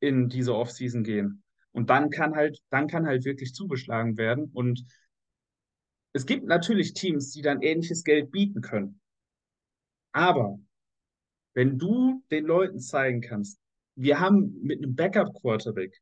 [0.00, 1.42] in diese Offseason gehen.
[1.72, 4.50] Und dann kann halt, dann kann halt wirklich zugeschlagen werden.
[4.52, 4.84] Und
[6.18, 9.00] es gibt natürlich Teams, die dann ähnliches Geld bieten können.
[10.10, 10.58] Aber
[11.54, 13.60] wenn du den Leuten zeigen kannst,
[13.94, 15.96] wir haben mit einem Backup-Quarterback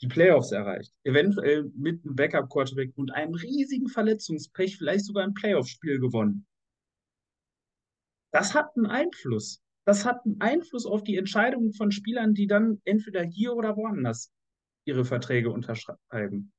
[0.00, 5.98] die Playoffs erreicht, eventuell mit einem Backup-Quarterback und einem riesigen Verletzungspech vielleicht sogar ein Playoff-Spiel
[5.98, 6.46] gewonnen.
[8.30, 9.60] Das hat einen Einfluss.
[9.84, 14.32] Das hat einen Einfluss auf die Entscheidungen von Spielern, die dann entweder hier oder woanders
[14.84, 16.52] ihre Verträge unterschreiben.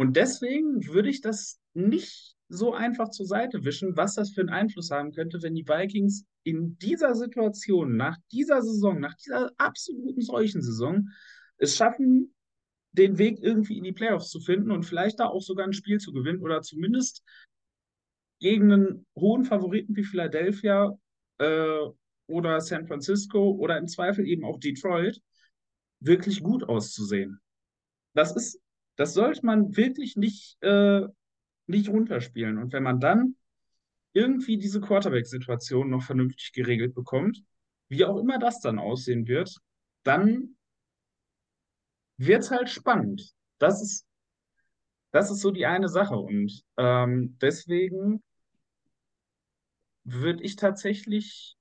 [0.00, 4.48] Und deswegen würde ich das nicht so einfach zur Seite wischen, was das für einen
[4.48, 10.22] Einfluss haben könnte, wenn die Vikings in dieser Situation, nach dieser Saison, nach dieser absoluten
[10.22, 11.10] Seuchensaison,
[11.58, 12.34] es schaffen,
[12.92, 15.98] den Weg irgendwie in die Playoffs zu finden und vielleicht da auch sogar ein Spiel
[15.98, 17.22] zu gewinnen oder zumindest
[18.38, 20.98] gegen einen hohen Favoriten wie Philadelphia
[21.36, 21.78] äh,
[22.26, 25.20] oder San Francisco oder im Zweifel eben auch Detroit
[26.02, 27.38] wirklich gut auszusehen.
[28.14, 28.58] Das ist,
[29.00, 31.06] das sollte man wirklich nicht, äh,
[31.66, 32.58] nicht runterspielen.
[32.58, 33.34] Und wenn man dann
[34.12, 37.42] irgendwie diese Quarterback-Situation noch vernünftig geregelt bekommt,
[37.88, 39.56] wie auch immer das dann aussehen wird,
[40.02, 40.54] dann
[42.18, 43.32] wird es halt spannend.
[43.56, 44.04] Das ist,
[45.12, 46.16] das ist so die eine Sache.
[46.16, 48.22] Und ähm, deswegen
[50.04, 51.56] würde ich tatsächlich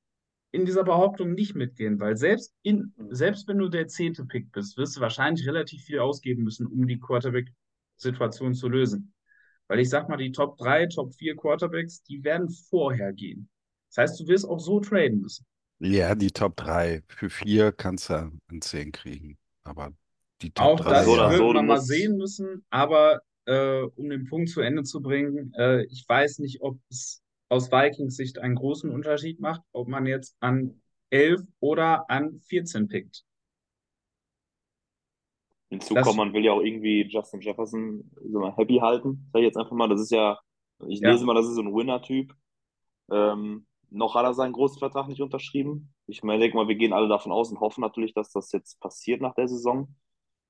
[0.52, 4.78] in dieser Behauptung nicht mitgehen, weil selbst, in, selbst wenn du der zehnte Pick bist,
[4.78, 9.14] wirst du wahrscheinlich relativ viel ausgeben müssen, um die Quarterback-Situation zu lösen.
[9.68, 13.50] Weil ich sag mal, die Top 3, Top 4 Quarterbacks, die werden vorher gehen.
[13.90, 15.46] Das heißt, du wirst auch so traden müssen.
[15.80, 17.04] Ja, die Top 3.
[17.08, 19.38] Für 4 kannst du ein 10 kriegen.
[19.64, 19.94] Aber
[20.42, 20.90] die Top Auch 3.
[20.90, 25.02] das oder so, du mal sehen müssen, aber äh, um den Punkt zu Ende zu
[25.02, 29.88] bringen, äh, ich weiß nicht, ob es aus Vikings Sicht einen großen Unterschied macht, ob
[29.90, 33.26] man jetzt an 11 oder an 14 pickt.
[35.70, 39.46] Hinzu kommt, man will ja auch irgendwie Justin Jefferson so mal happy halten, sag ich
[39.46, 39.88] jetzt einfach mal.
[39.88, 40.40] Das ist ja,
[40.88, 41.12] ich Ja.
[41.12, 42.34] lese mal, das ist so ein Winner-Typ.
[43.12, 45.94] Ähm, noch hat er seinen großen Vertrag nicht unterschrieben.
[46.08, 48.80] Ich meine, denk mal, wir gehen alle davon aus und hoffen natürlich, dass das jetzt
[48.82, 49.96] passiert nach der Saison.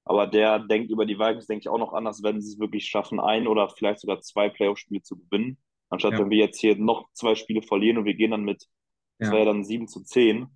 [0.05, 2.85] Aber der denkt über die Vikings, denke ich, auch noch anders, wenn sie es wirklich
[2.87, 5.57] schaffen, ein oder vielleicht sogar zwei Playoff-Spiele zu gewinnen.
[5.89, 6.19] Anstatt Ja.
[6.19, 8.67] wenn wir jetzt hier noch zwei Spiele verlieren und wir gehen dann mit,
[9.17, 9.33] das Ja.
[9.33, 10.47] wäre ja dann 7 zu 10,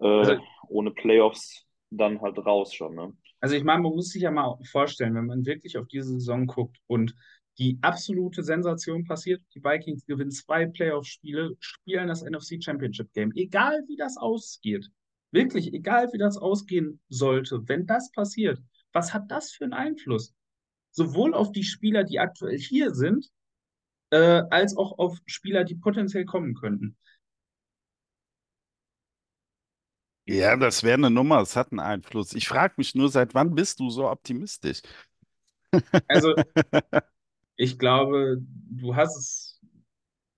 [0.00, 3.16] äh, Also- ohne Playoffs dann halt raus schon, ne?
[3.40, 6.46] Also ich meine, man muss sich ja mal vorstellen, wenn man wirklich auf diese Saison
[6.46, 7.14] guckt und
[7.58, 13.32] die absolute Sensation passiert, die Vikings gewinnen zwei Playoff-Spiele, spielen das NFC Championship Game.
[13.34, 14.90] Egal wie das ausgeht,
[15.32, 18.60] wirklich egal wie das ausgehen sollte, wenn das passiert,
[18.92, 20.34] was hat das für einen Einfluss?
[20.90, 23.28] Sowohl auf die Spieler, die aktuell hier sind,
[24.10, 26.96] äh, als auch auf Spieler, die potenziell kommen könnten.
[30.26, 31.40] Ja, das wäre eine Nummer.
[31.40, 32.34] Es hat einen Einfluss.
[32.34, 34.82] Ich frage mich nur, seit wann bist du so optimistisch?
[36.08, 36.34] Also
[37.56, 39.60] ich glaube, du hast es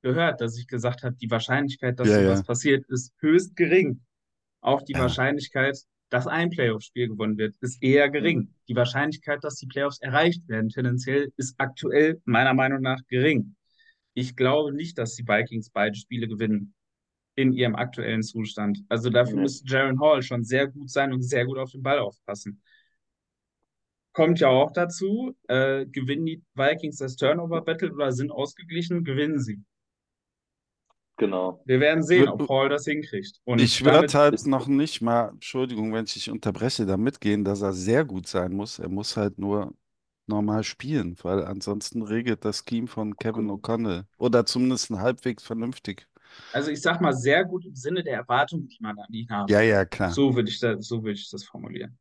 [0.02, 2.44] gehört, dass ich gesagt habe, die Wahrscheinlichkeit, dass Ja, sowas ja.
[2.44, 4.02] passiert, ist höchst gering.
[4.62, 4.98] Auch die Ja.
[4.98, 5.78] Wahrscheinlichkeit,
[6.10, 8.48] dass ein Playoff-Spiel gewonnen wird, ist eher gering.
[8.48, 8.54] Mhm.
[8.68, 13.56] Die Wahrscheinlichkeit, dass die Playoffs erreicht werden, tendenziell ist aktuell meiner Meinung nach gering.
[14.14, 16.74] Ich glaube nicht, dass die Vikings beide Spiele gewinnen
[17.36, 18.84] in ihrem aktuellen Zustand.
[18.88, 19.42] Also dafür Nee.
[19.42, 22.62] müsste Jaron Hall schon sehr gut sein und sehr gut auf den Ball aufpassen.
[24.12, 29.62] Kommt ja auch dazu, äh, gewinnen die Vikings das Turnover-Battle oder sind ausgeglichen, gewinnen sie.
[31.16, 31.60] Genau.
[31.66, 33.40] Wir werden sehen, ob Paul das hinkriegt.
[33.44, 37.60] Und Ich würde halt noch nicht mal, Entschuldigung, wenn ich dich unterbreche, da mitgehen, dass
[37.62, 38.78] er sehr gut sein muss.
[38.78, 39.74] Er muss halt nur
[40.26, 46.06] normal spielen, weil ansonsten regelt das Scheme von Kevin O'Connell oder zumindest halbwegs vernünftig.
[46.52, 49.50] Also ich sag mal, sehr gut im Sinne der Erwartungen, die man an ihn hat.
[49.50, 50.12] Ja, ja, klar.
[50.12, 51.98] So würde ich das, so würde ich das formulieren.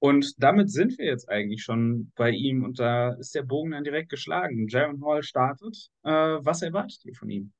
[0.00, 3.84] Und damit sind wir jetzt eigentlich schon bei ihm und da ist der Bogen dann
[3.84, 4.66] direkt geschlagen.
[4.68, 5.90] Jaron Hall startet.
[6.02, 7.52] Äh, was erwartet ihr von ihm?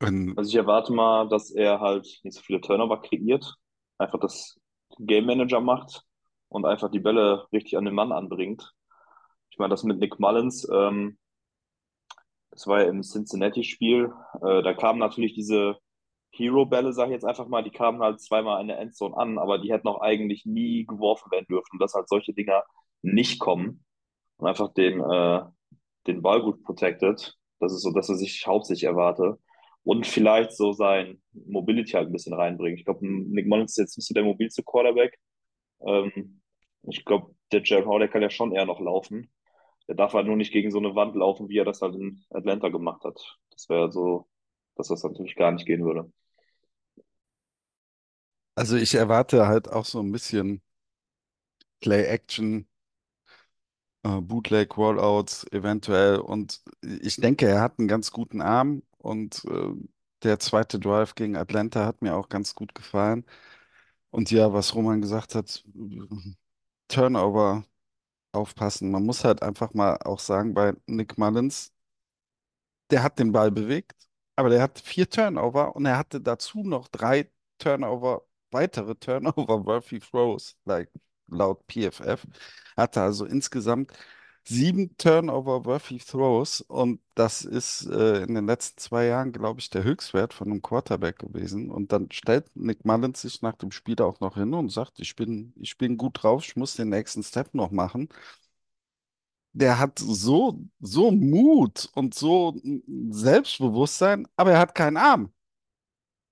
[0.00, 3.54] Und Also ich erwarte mal, dass er halt nicht so viele Turnover kreiert,
[3.98, 4.58] einfach das
[4.98, 6.04] Game Manager macht
[6.52, 8.74] und einfach die Bälle richtig an den Mann anbringt.
[9.50, 11.18] Ich meine, das mit Nick Mullins, ähm,
[12.50, 14.12] das war ja im Cincinnati-Spiel,
[14.42, 15.78] äh, da kamen natürlich diese
[16.32, 19.58] Hero-Bälle, sag ich jetzt einfach mal, die kamen halt zweimal in der Endzone an, aber
[19.58, 22.62] die hätten auch eigentlich nie geworfen werden dürfen, dass halt solche Dinger
[23.02, 23.84] nicht kommen
[24.36, 25.40] und einfach den, äh,
[26.06, 27.36] den Ball gut protected.
[27.60, 29.38] Das ist so, dass er sich hauptsächlich erwarte.
[29.84, 32.78] Und vielleicht so sein Mobility halt ein bisschen reinbringen.
[32.78, 35.18] Ich glaube, Nick Mullins ist jetzt nicht so der mobilste Quarterback.
[35.84, 36.41] Ähm,
[36.84, 39.30] ich glaube, der Jared Hall, der kann ja schon eher noch laufen.
[39.88, 42.24] Der darf halt nur nicht gegen so eine Wand laufen, wie er das halt in
[42.30, 43.38] Atlanta gemacht hat.
[43.50, 44.28] Das wäre so,
[44.76, 46.12] dass das natürlich gar nicht gehen würde.
[48.54, 50.62] also ich erwarte halt auch so ein bisschen
[51.80, 52.66] Play-Action,
[54.04, 56.18] äh, Bootleg, Rollouts eventuell.
[56.18, 59.72] Und ich denke, er hat einen ganz guten Arm und äh,
[60.22, 63.24] der zweite Drive gegen Atlanta hat mir auch ganz gut gefallen.
[64.10, 65.64] Und ja, was Roman gesagt hat,
[66.92, 67.64] Turnover
[68.32, 68.90] aufpassen.
[68.92, 71.72] Man muss halt einfach mal auch sagen, bei Nick Mullins,
[72.90, 76.88] der hat den Ball bewegt, aber der hat vier Turnover und er hatte dazu noch
[76.88, 80.90] drei Turnover, weitere Turnover-worthy Throws, like,
[81.28, 82.26] laut PFF.
[82.76, 83.92] Hatte also insgesamt
[84.44, 89.84] sieben Turnover-worthy Throws und das ist äh, in den letzten zwei Jahren, glaube ich, der
[89.84, 91.70] Höchstwert von einem Quarterback gewesen.
[91.70, 95.14] Und dann stellt Nick Mullins sich nach dem Spiel auch noch hin und sagt, ich
[95.16, 98.08] bin, ich bin gut drauf, ich muss den nächsten Step noch machen
[99.52, 102.54] der hat so, so Mut und so
[103.10, 105.32] Selbstbewusstsein, aber er hat keinen Arm.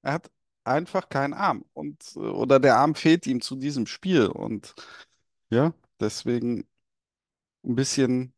[0.03, 0.31] Er hat
[0.65, 1.65] einfach keinen Arm.
[1.73, 4.27] Und, oder der Arm fehlt ihm zu diesem Spiel.
[4.27, 4.75] Und
[5.51, 6.67] ja, deswegen
[7.65, 8.35] ein bisschen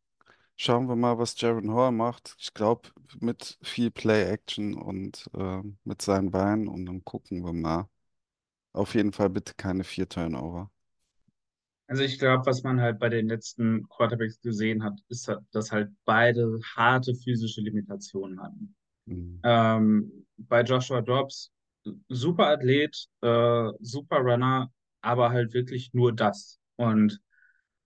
[0.56, 2.36] schauen wir mal, was Jaron Hall macht.
[2.38, 7.88] Ich glaube, mit viel Play-Action und äh, mit seinen Beinen und dann gucken wir mal.
[8.72, 10.70] Auf jeden Fall bitte keine vier Turnover.
[11.88, 15.90] Also ich glaube, was man halt bei den letzten Quarterbacks gesehen hat, ist, dass halt
[16.04, 18.74] beide harte physische Limitationen hatten.
[19.04, 19.40] Mhm.
[19.42, 21.50] Ähm, bei Joshua Dobbs,
[22.08, 26.58] super Athlet, äh, super Runner, aber halt wirklich nur das.
[26.76, 27.20] Und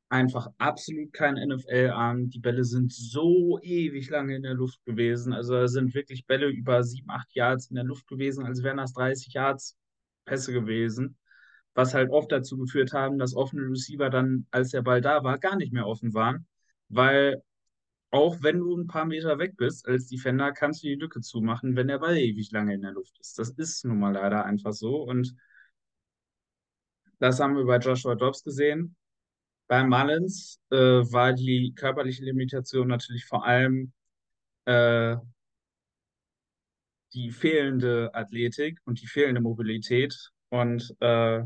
[0.08, 2.30] einfach absolut kein NFL-Arm.
[2.30, 5.32] Die Bälle sind so ewig lange in der Luft gewesen.
[5.32, 8.76] Also da sind wirklich Bälle über sieben, acht Yards in der Luft gewesen, als wären
[8.76, 9.76] das 30 Yards
[10.24, 11.16] Pässe gewesen.
[11.74, 15.38] Was halt oft dazu geführt haben, dass offene Receiver dann, als der Ball da war,
[15.38, 16.46] gar nicht mehr offen waren.
[16.88, 17.42] Weil
[18.10, 21.76] auch wenn du ein paar Meter weg bist als Defender, kannst du die Lücke zumachen,
[21.76, 23.38] wenn der Ball ewig lange in der Luft ist.
[23.38, 25.02] Das ist nun mal leider einfach so.
[25.02, 25.34] Und
[27.18, 28.96] das haben wir bei Joshua Dobbs gesehen.
[29.68, 33.92] Bei Mullins äh, war die körperliche Limitation natürlich vor allem
[34.66, 35.16] äh,
[37.14, 41.42] die fehlende Athletik und die fehlende Mobilität und äh,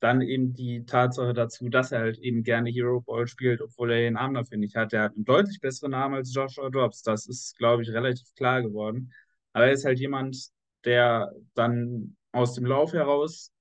[0.00, 4.00] dann eben die Tatsache dazu, dass er halt eben gerne Hero Ball spielt, obwohl er
[4.00, 4.92] den Arm dafür nicht hat.
[4.92, 7.02] Der hat einen deutlich besseren Namen als Joshua Dobbs.
[7.02, 9.12] Das ist, glaube ich, relativ klar geworden.
[9.52, 10.50] Aber er ist halt jemand,
[10.84, 13.52] der dann aus dem Lauf heraus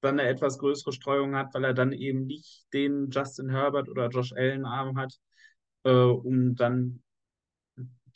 [0.00, 4.08] dann eine etwas größere Streuung hat, weil er dann eben nicht den Justin Herbert oder
[4.08, 5.18] Josh Allen Arm hat,
[5.84, 7.02] äh, um dann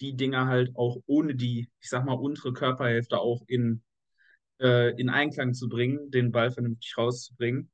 [0.01, 3.83] die Dinger halt auch ohne die, ich sag mal, untere Körperhälfte auch in,
[4.61, 7.71] äh, in Einklang zu bringen, den Ball vernünftig rauszubringen.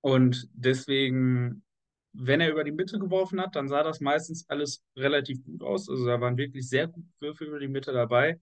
[0.00, 1.64] Und deswegen,
[2.12, 5.88] wenn er über die Mitte geworfen hat, dann sah das meistens alles relativ gut aus.
[5.88, 8.40] Also da waren wirklich sehr gute Würfe über die Mitte dabei.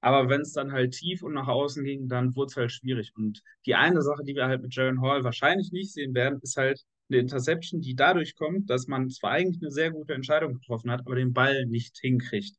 [0.00, 3.12] Aber wenn es dann halt tief und nach außen ging, dann wurde es halt schwierig.
[3.16, 6.56] Und die eine Sache, die wir halt mit Jaron Hall wahrscheinlich nicht sehen werden, ist
[6.56, 10.90] halt eine Interception, die dadurch kommt, dass man zwar eigentlich eine sehr gute Entscheidung getroffen
[10.90, 12.56] hat, aber den Ball nicht hinkriegt.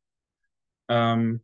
[0.89, 1.41] Ähm,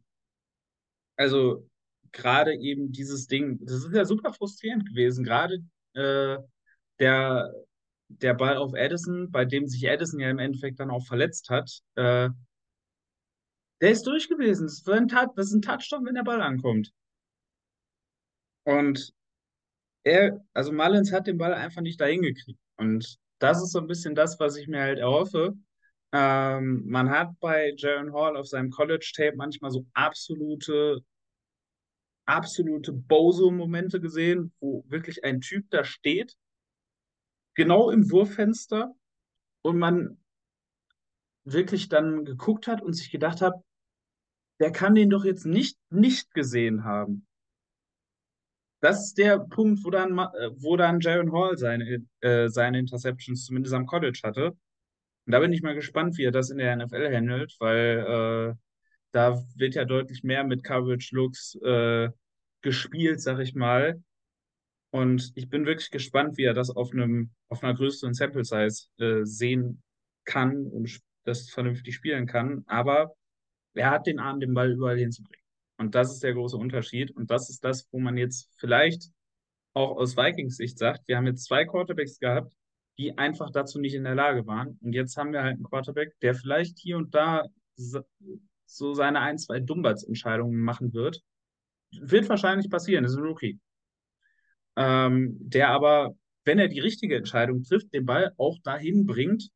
[1.16, 1.68] also
[2.12, 5.24] gerade eben dieses Ding, das ist ja super frustrierend gewesen.
[5.24, 5.60] Gerade
[5.94, 6.38] äh,
[7.00, 7.52] der,
[8.08, 11.82] der Ball auf Addison, bei dem sich Addison ja im Endeffekt dann auch verletzt hat,
[11.96, 12.30] äh,
[13.84, 14.66] der ist durch gewesen.
[14.66, 16.94] Das ist ein, das ist ein Touchdown, wenn der Ball ankommt.
[18.64, 19.14] Und
[20.04, 22.62] er, also Mullins hat den Ball einfach nicht dahin gekriegt.
[22.78, 25.58] Und das ist so ein bisschen das, was ich mir halt erhoffe.
[26.14, 31.04] Ähm, man hat bei Jaron Hall auf seinem College-Tape manchmal so absolute,
[32.26, 36.38] absolute Bozo-Momente gesehen, wo wirklich ein Typ da steht,
[37.54, 38.96] genau im Wurffenster
[39.62, 40.24] und man
[41.44, 43.56] wirklich dann geguckt hat und sich gedacht hat,
[44.60, 47.26] der kann den doch jetzt nicht nicht gesehen haben.
[48.84, 50.18] Das ist der Punkt, wo dann,
[50.58, 54.58] wo dann Jaron Hall seine, äh, seine Interceptions zumindest am College hatte.
[55.26, 58.56] Und da bin ich mal gespannt, wie er das in der NFL handelt, weil äh,
[59.12, 62.10] da wird ja deutlich mehr mit Coverage Looks äh,
[62.62, 64.04] gespielt, sag ich mal.
[64.92, 68.88] Und ich bin wirklich gespannt, wie er das auf einem auf einer größeren Sample Size
[68.98, 69.82] äh, sehen
[70.26, 72.64] kann und das vernünftig spielen kann.
[72.68, 73.16] Aber
[73.74, 75.44] er hat den Arm, den Ball überall hinzubringen.
[75.78, 77.12] Und das ist der große Unterschied.
[77.12, 79.12] Und das ist das, wo man jetzt vielleicht
[79.74, 82.54] auch aus Vikings Sicht sagt, wir haben jetzt zwei Quarterbacks gehabt,
[82.98, 84.78] die einfach dazu nicht in der Lage waren.
[84.82, 87.46] Und jetzt haben wir halt einen Quarterback, der vielleicht hier und da
[88.66, 91.22] so seine ein, zwei Dumbatz-Entscheidungen machen wird.
[91.92, 93.60] Wird wahrscheinlich passieren, das ist ein Rookie.
[94.76, 99.50] Ähm, der aber, wenn er die richtige Entscheidung trifft, den Ball auch dahin bringt,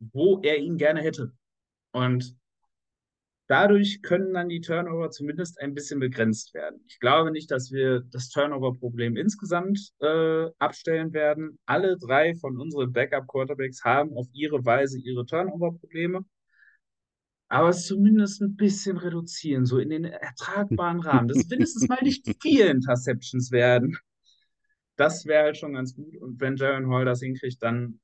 [0.00, 1.32] wo er ihn gerne hätte.
[1.92, 2.36] Und
[3.48, 6.80] dadurch können dann die Turnover zumindest ein bisschen begrenzt werden.
[6.86, 11.58] Ich glaube nicht, dass wir das Turnover-Problem insgesamt äh, abstellen werden.
[11.66, 16.24] Alle drei von unseren Backup-Quarterbacks haben auf ihre Weise ihre Turnover-Probleme.
[17.48, 21.28] Aber es zumindest ein bisschen reduzieren, so in den ertragbaren Rahmen.
[21.28, 23.96] Dass mindestens mal nicht vier Interceptions werden.
[24.96, 26.16] Das wäre halt schon ganz gut.
[26.18, 28.00] Und wenn Jaron Hall das hinkriegt, dann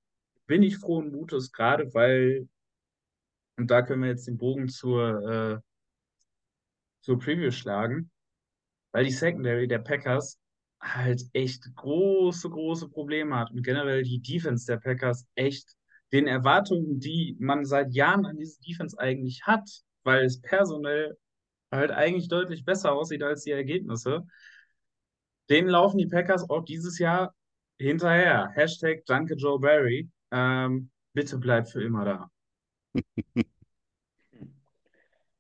[0.46, 2.48] bin ich frohen Mutes, gerade weil
[3.57, 5.61] und da können wir jetzt den Bogen zur, äh,
[7.03, 8.11] zur Preview schlagen,
[8.93, 10.38] weil die Secondary der Packers
[10.81, 15.77] halt echt große, große Probleme hat und generell die Defense der Packers echt
[16.12, 19.69] den Erwartungen, die man seit Jahren an diese Defense eigentlich hat,
[20.05, 21.17] weil es personell
[21.73, 24.27] halt eigentlich deutlich besser aussieht als die Ergebnisse,
[25.50, 27.35] dem laufen die Packers auch dieses Jahr
[27.79, 28.50] hinterher.
[28.55, 30.09] Hashtag Danke Joe Barry.
[30.31, 32.31] Ähm, bitte bleib für immer da.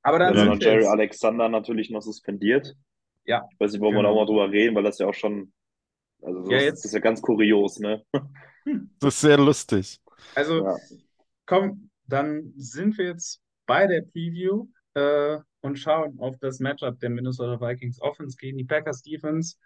[0.02, 0.88] Aber dann ja, sind Jerry jetzt...
[0.88, 2.76] Alexander natürlich noch suspendiert.
[3.24, 3.48] Ja.
[3.52, 4.02] Ich weiß nicht, wollen genau.
[4.02, 5.52] wir da auch mal drüber reden, weil das ja auch schon,
[6.22, 6.80] also das, ja, jetzt...
[6.80, 8.04] das ist ja ganz kurios, ne?
[9.00, 10.00] Das ist sehr lustig.
[10.34, 10.76] Also, ja.
[11.46, 17.10] komm, dann sind wir jetzt bei der Preview äh, und schauen auf das Matchup der
[17.10, 19.56] Minnesota Vikings Offense gegen die Packers Defense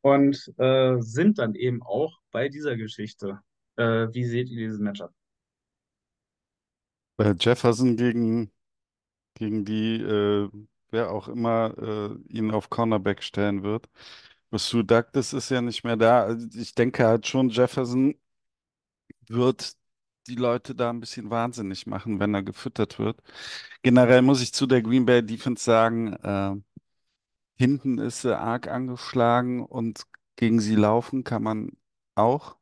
[0.00, 3.38] und äh, sind dann eben auch bei dieser Geschichte.
[3.76, 5.12] Äh, wie seht ihr dieses Matchup?
[7.16, 8.50] Bei Jefferson gegen,
[9.34, 10.50] gegen die, äh,
[10.90, 13.88] wer auch immer äh, ihn auf Cornerback stellen wird.
[14.52, 16.24] Sue Douglas ist ja nicht mehr da.
[16.24, 18.14] Also ich denke halt schon, Jefferson
[19.28, 19.74] wird
[20.28, 23.20] die Leute da ein bisschen wahnsinnig machen, wenn er gefüttert wird.
[23.82, 26.54] Generell muss ich zu der Green Bay Defense sagen, äh,
[27.56, 30.06] hinten ist sie arg angeschlagen und
[30.36, 31.72] gegen sie laufen kann man
[32.14, 32.56] auch.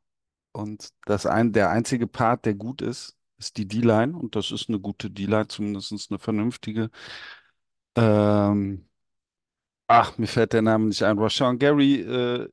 [0.53, 4.17] Und das ein, der einzige Part, der gut ist, ist die D-Line.
[4.17, 6.89] Und das ist eine gute D-Line, zumindest eine vernünftige.
[7.95, 8.85] Ähm,
[9.87, 11.19] ach, mir fällt der Name nicht ein.
[11.19, 12.47] Rashawn Gary äh,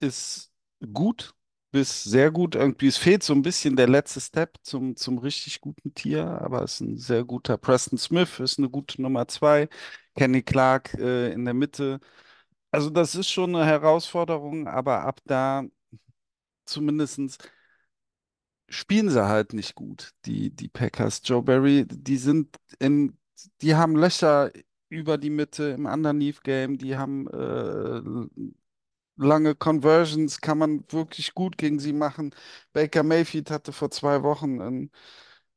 [0.00, 0.52] ist
[0.92, 1.34] gut
[1.72, 2.54] bis sehr gut.
[2.54, 6.62] Irgendwie, es fehlt so ein bisschen der letzte Step zum, zum richtig guten Tier, aber
[6.62, 7.58] es ist ein sehr guter.
[7.58, 9.68] Preston Smith ist eine gute Nummer zwei.
[10.16, 12.00] Kenny Clark äh, in der Mitte.
[12.72, 15.64] Also das ist schon eine Herausforderung, aber ab da
[16.64, 17.38] zumindestens
[18.68, 21.22] spielen sie halt nicht gut, die, die Packers.
[21.24, 23.18] Joe Barry, die sind in,
[23.62, 24.52] die haben Löcher
[24.88, 28.00] über die Mitte im Underneath Game, die haben äh,
[29.16, 32.34] lange Conversions, kann man wirklich gut gegen sie machen.
[32.72, 34.90] Baker Mayfield hatte vor zwei Wochen ein,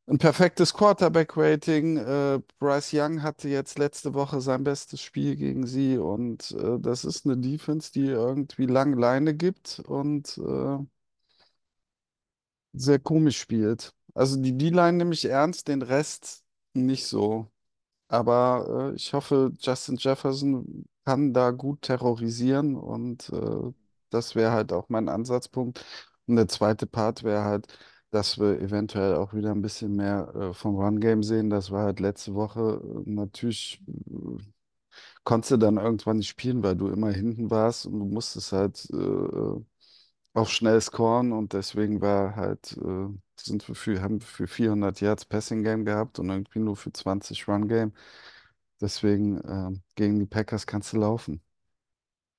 [0.07, 1.97] ein perfektes Quarterback-Rating.
[1.97, 7.05] Äh, Bryce Young hatte jetzt letzte Woche sein bestes Spiel gegen sie und äh, das
[7.05, 10.78] ist eine Defense, die irgendwie lange Leine gibt und äh,
[12.74, 13.93] sehr komisch spielt.
[14.13, 16.43] Also die D-Line nehme ich ernst, den Rest
[16.74, 17.47] nicht so.
[18.07, 23.74] Aber äh, ich hoffe, Justin Jefferson kann da gut terrorisieren und äh,
[24.09, 25.84] das wäre halt auch mein Ansatzpunkt.
[26.28, 27.67] Und der zweite Part wäre halt,
[28.11, 31.49] dass wir eventuell auch wieder ein bisschen mehr äh, vom Run-Game sehen.
[31.49, 34.43] Das war halt letzte Woche äh, natürlich, äh,
[35.24, 38.88] konntest du dann irgendwann nicht spielen, weil du immer hinten warst und du musstest halt
[38.93, 39.61] äh,
[40.34, 43.08] auf schnell scoren und deswegen war halt, äh,
[43.40, 47.48] sind wir für, haben für 400 Yards Passing Game gehabt und irgendwie nur für 20
[47.48, 47.94] Run Game.
[48.82, 51.42] Deswegen äh, gegen die Packers kannst du laufen.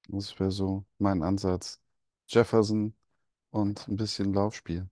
[0.08, 1.80] Das wäre so mein Ansatz.
[2.28, 2.94] Jefferson
[3.50, 4.88] und ein bisschen Laufspiel.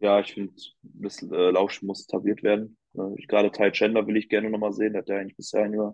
[0.00, 2.76] Ja, ich finde, das äh, Laufspiel muss etabliert werden.
[2.94, 4.92] Äh, gerade Ty Chandler will ich gerne nochmal sehen.
[4.92, 5.92] Der hat ja eigentlich bisher ein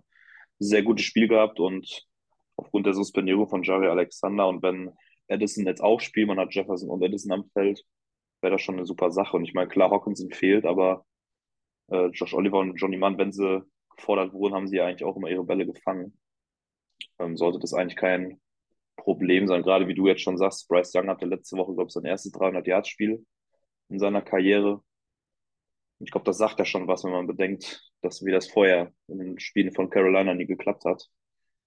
[0.59, 2.05] sehr gutes Spiel gehabt und
[2.57, 4.91] aufgrund der Suspendierung von Javi Alexander und wenn
[5.27, 7.83] Edison jetzt auch spielt, man hat Jefferson und Edison am Feld,
[8.41, 9.37] wäre das schon eine super Sache.
[9.37, 11.05] Und ich meine, klar, Hawkinson fehlt, aber
[11.89, 13.63] äh, Josh Oliver und Johnny Mann, wenn sie
[13.95, 16.17] gefordert wurden, haben sie ja eigentlich auch immer ihre Bälle gefangen.
[17.19, 18.39] Ähm, sollte das eigentlich kein
[18.97, 19.63] Problem sein.
[19.63, 22.33] Gerade wie du jetzt schon sagst, Bryce Young hatte letzte Woche, glaube ich, sein erstes
[22.33, 23.25] 300-Yard-Spiel
[23.89, 24.81] in seiner Karriere.
[25.99, 29.19] Ich glaube, das sagt ja schon was, wenn man bedenkt, dass wie das vorher in
[29.19, 31.09] den Spielen von Carolina nie geklappt hat.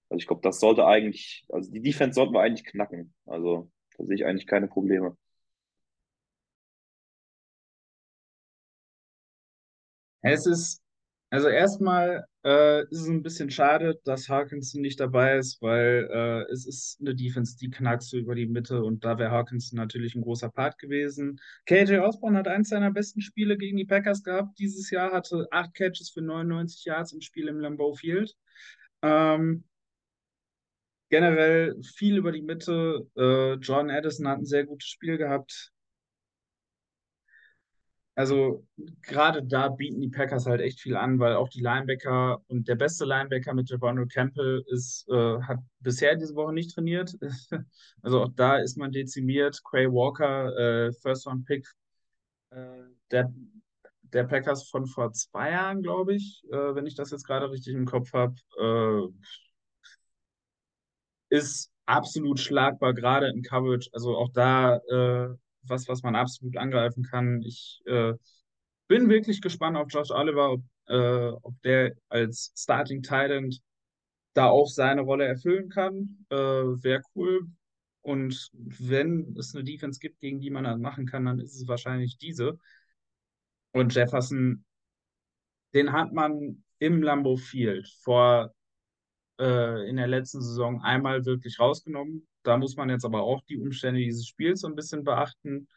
[0.09, 3.13] Also ich glaube, das sollte eigentlich, also die Defense sollten wir eigentlich knacken.
[3.25, 5.17] Also da sehe ich eigentlich keine Probleme.
[10.21, 10.81] Es ist,
[11.29, 16.51] also erstmal äh, ist es ein bisschen schade, dass Harkinson nicht dabei ist, weil äh,
[16.51, 20.15] es ist eine Defense, die knackst du über die Mitte und da wäre Harkinson natürlich
[20.15, 21.39] ein großer Part gewesen.
[21.65, 25.73] KJ Osborne hat eins seiner besten Spiele gegen die Packers gehabt dieses Jahr, hatte acht
[25.73, 28.35] Catches für 99 Yards im Spiel im Lambeau Field.
[29.01, 29.63] Ähm,
[31.09, 33.07] generell viel über die Mitte.
[33.17, 35.71] Äh, John Addison hat ein sehr gutes Spiel gehabt.
[38.15, 38.65] Also
[39.01, 42.75] gerade da bieten die Packers halt echt viel an, weil auch die Linebacker und der
[42.75, 47.15] beste Linebacker mit Javon Campbell ist, äh, hat bisher diese Woche nicht trainiert.
[48.01, 49.61] also auch da ist man dezimiert.
[49.63, 51.65] Quay Walker, äh, First Round Pick
[52.49, 53.33] äh, der,
[54.01, 57.73] der Packers von vor zwei Jahren, glaube ich, äh, wenn ich das jetzt gerade richtig
[57.73, 59.07] im Kopf habe, äh,
[61.29, 63.89] ist absolut schlagbar, gerade in Coverage.
[63.93, 67.41] Also auch da äh, was, was man absolut angreifen kann.
[67.43, 68.13] Ich äh,
[68.87, 73.51] bin wirklich gespannt auf Josh Oliver, ob, äh, ob der als Starting Titan
[74.33, 76.25] da auch seine Rolle erfüllen kann.
[76.29, 77.47] Äh, Wäre cool.
[78.01, 81.67] Und wenn es eine Defense gibt, gegen die man das machen kann, dann ist es
[81.67, 82.57] wahrscheinlich diese.
[83.71, 84.65] Und Jefferson,
[85.73, 88.53] den hat man im Lambeau Field vor
[89.39, 92.27] äh, in der letzten Saison einmal wirklich rausgenommen.
[92.43, 95.67] Da muss man jetzt aber auch die Umstände dieses Spiels so ein bisschen beachten.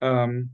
[0.00, 0.52] Ähm,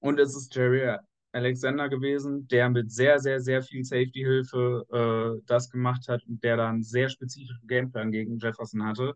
[0.00, 0.96] und es ist Jerry
[1.32, 6.56] Alexander gewesen, der mit sehr, sehr, sehr viel Safety-Hilfe äh, das gemacht hat und der
[6.56, 9.14] dann sehr spezifischen Gameplan gegen Jefferson hatte.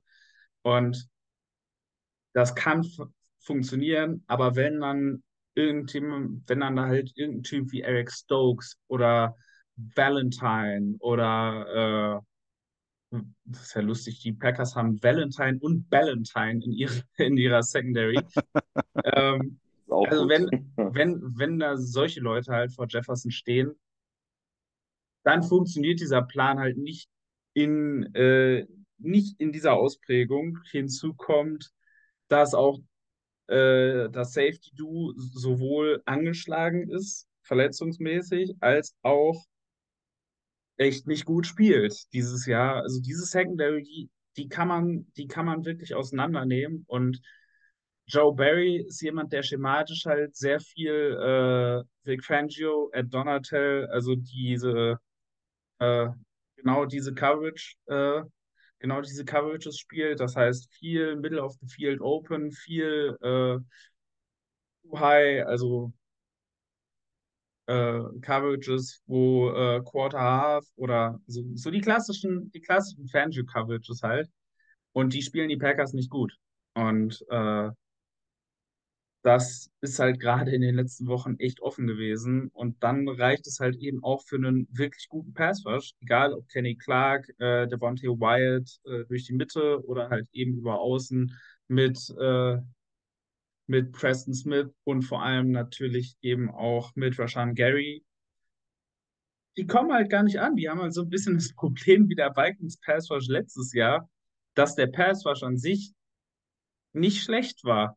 [0.63, 1.09] Und
[2.33, 2.87] das kann
[3.41, 5.23] funktionieren, aber wenn dann
[5.55, 9.37] irgendjemand, wenn dann da halt irgendein Typ wie Eric Stokes oder
[9.77, 17.03] Valentine oder äh, das ist ja lustig, die Packers haben Valentine und Valentine in, ihre,
[17.19, 18.21] in ihrer Secondary.
[19.05, 19.59] ähm,
[19.89, 23.75] also wenn, wenn, wenn da solche Leute halt vor Jefferson stehen,
[25.23, 27.09] dann funktioniert dieser Plan halt nicht
[27.55, 28.67] in, äh,
[28.99, 30.59] nicht in dieser Ausprägung.
[30.71, 31.73] Hinzu kommt,
[32.29, 32.81] dass auch
[33.47, 39.45] äh, das Safety-Duo sowohl angeschlagen ist, verletzungsmäßig, als auch
[40.77, 42.83] echt nicht gut spielt dieses Jahr.
[42.83, 46.85] Also diese Secondary, die, die kann man, die kann man wirklich auseinandernehmen.
[46.89, 47.21] Und
[48.07, 54.15] Joe Barry ist jemand, der schematisch halt sehr viel äh, Vic Fangio, Ed Donatel, also
[54.15, 54.99] diese
[55.79, 56.09] äh,
[56.57, 58.23] genau diese Coverage, äh,
[58.79, 60.21] genau diese Coverages spielt.
[60.21, 63.59] Das heißt viel Middle of the Field Open, viel äh,
[64.95, 65.93] High, also
[67.67, 74.29] äh, Coverages, wo äh, Quarter Half oder so, so die klassischen, die klassischen Fangio-Coverages halt.
[74.93, 76.37] Und die spielen die Packers nicht gut.
[76.75, 77.71] Und äh,
[79.23, 82.51] das ist halt gerade in den letzten Wochen echt offen gewesen.
[82.53, 86.77] Und dann reicht es halt eben auch für einen wirklich guten Passrush, egal ob Kenny
[86.77, 91.33] Clark, äh, Devontae Wyatt äh, durch die Mitte oder halt eben über außen
[91.69, 92.59] mit, äh,
[93.67, 98.05] mit Preston Smith und vor allem natürlich eben auch mit Rashan Gary.
[99.57, 100.57] Die kommen halt gar nicht an.
[100.57, 104.09] Die haben halt so ein bisschen das Problem wie der Vikings Passrush letztes Jahr,
[104.55, 105.93] dass der Passrush an sich
[106.93, 107.97] nicht schlecht war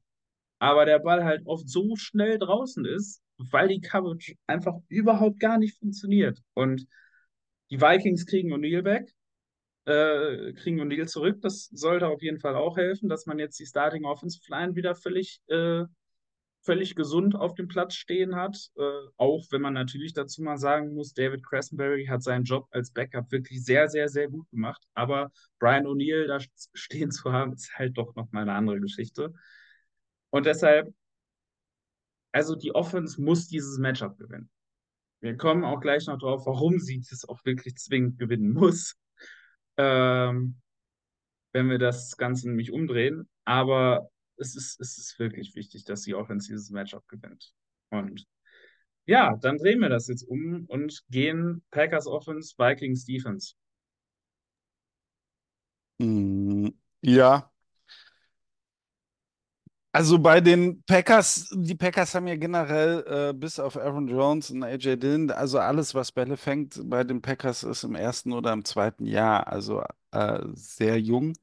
[0.59, 5.57] aber der Ball halt oft so schnell draußen ist, weil die Coverage einfach überhaupt gar
[5.57, 6.41] nicht funktioniert.
[6.53, 6.87] Und
[7.69, 9.13] die Vikings kriegen O'Neill weg,
[9.87, 11.41] äh, kriegen O'Neill zurück.
[11.41, 14.95] Das sollte auf jeden Fall auch helfen, dass man jetzt die Starting Offensive Line wieder
[14.95, 15.85] völlig, äh,
[16.61, 18.69] völlig gesund auf dem Platz stehen hat.
[18.75, 18.81] Äh,
[19.15, 23.31] auch wenn man natürlich dazu mal sagen muss, David Cressenberry hat seinen Job als Backup
[23.31, 24.83] wirklich sehr, sehr, sehr gut gemacht.
[24.93, 26.39] Aber Brian O'Neill da
[26.73, 29.33] stehen zu haben, ist halt doch nochmal eine andere Geschichte.
[30.31, 30.93] Und deshalb,
[32.33, 34.49] also die Offense muss dieses Matchup gewinnen.
[35.21, 38.97] Wir kommen auch gleich noch drauf, warum sie das auch wirklich zwingend gewinnen muss,
[39.77, 40.55] ähm,
[41.53, 43.29] wenn wir das Ganze nämlich umdrehen.
[43.45, 47.53] Aber es ist, es ist wirklich wichtig, dass die Offense dieses Matchup gewinnt.
[47.89, 48.27] Und
[49.05, 53.53] ja, dann drehen wir das jetzt um und gehen Packers Offense, Vikings Defense.
[55.99, 56.69] Mm,
[57.01, 57.51] ja,
[59.97, 64.61] also bei den Packers, die Packers haben ja generell äh, bis auf Aaron Jones und
[64.61, 68.63] AJ Dillon, also alles, was Bälle fängt, bei den Packers ist im ersten oder im
[68.63, 71.33] zweiten Jahr, also äh, sehr jung.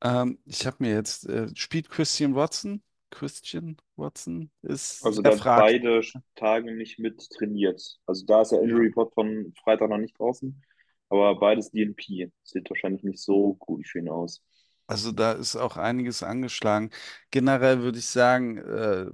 [0.00, 2.84] Ähm, ich habe mir jetzt, äh, spielt Christian Watson?
[3.10, 6.02] Christian Watson ist Also der hat beide
[6.36, 7.98] Tage nicht mit trainiert.
[8.06, 8.86] Also da ist der Injury.
[8.86, 10.62] Report von Freitag noch nicht draußen,
[11.08, 12.30] aber beides DNP.
[12.44, 14.40] Sieht wahrscheinlich nicht so gut für ihn aus.
[14.86, 16.90] Also da ist auch einiges angeschlagen.
[17.30, 19.06] Generell würde ich sagen, äh,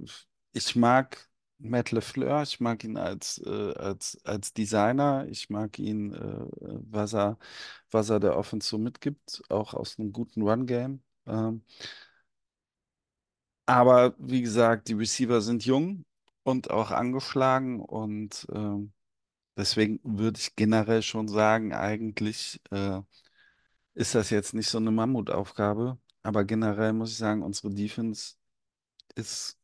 [0.53, 6.13] ich mag Matt LeFleur, ich mag ihn als, äh, als, als Designer, ich mag ihn,
[6.13, 6.47] äh,
[6.89, 7.37] was er,
[7.91, 11.03] was er der Offense so mitgibt, auch aus einem guten Run-Game.
[11.27, 11.63] Ähm,
[13.65, 16.05] aber wie gesagt, die Receiver sind jung
[16.43, 18.93] und auch angeschlagen und ähm,
[19.57, 22.61] deswegen würde ich generell schon sagen, eigentlich.
[23.99, 25.97] Ist das jetzt nicht so eine Mammutaufgabe.
[26.23, 28.35] Aber generell muss ich sagen, unsere Defense
[29.15, 29.59] ist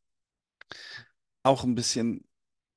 [1.44, 2.26] auch ein bisschen,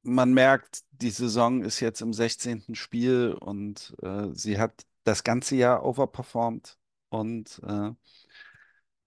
[0.02, 2.74] man merkt, die Saison ist jetzt im 16.
[2.74, 6.78] Spiel und äh, sie hat das ganze Jahr overperformed.
[7.10, 7.92] Und äh,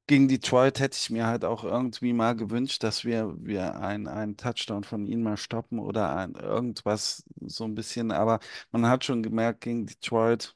[0.07, 4.35] gegen Detroit hätte ich mir halt auch irgendwie mal gewünscht, dass wir, wir ein, einen
[4.37, 8.11] Touchdown von ihnen mal stoppen oder ein, irgendwas so ein bisschen.
[8.11, 8.39] Aber
[8.71, 10.55] man hat schon gemerkt, gegen Detroit